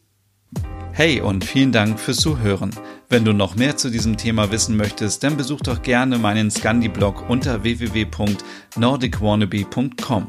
Hey 0.93 1.21
und 1.21 1.45
vielen 1.45 1.71
Dank 1.73 2.01
fürs 2.01 2.19
Zuhören. 2.19 2.71
Wenn 3.09 3.25
du 3.25 3.33
noch 3.33 3.57
mehr 3.57 3.77
zu 3.77 3.91
diesem 3.91 4.17
Thema 4.17 4.53
wissen 4.53 4.77
möchtest, 4.77 5.25
dann 5.25 5.37
besuch 5.37 5.61
doch 5.61 5.83
gerne 5.83 6.19
meinen 6.19 6.51
Scandi-Blog 6.51 7.29
unter 7.29 7.63
www.nordicwannabe.com. 7.63 10.29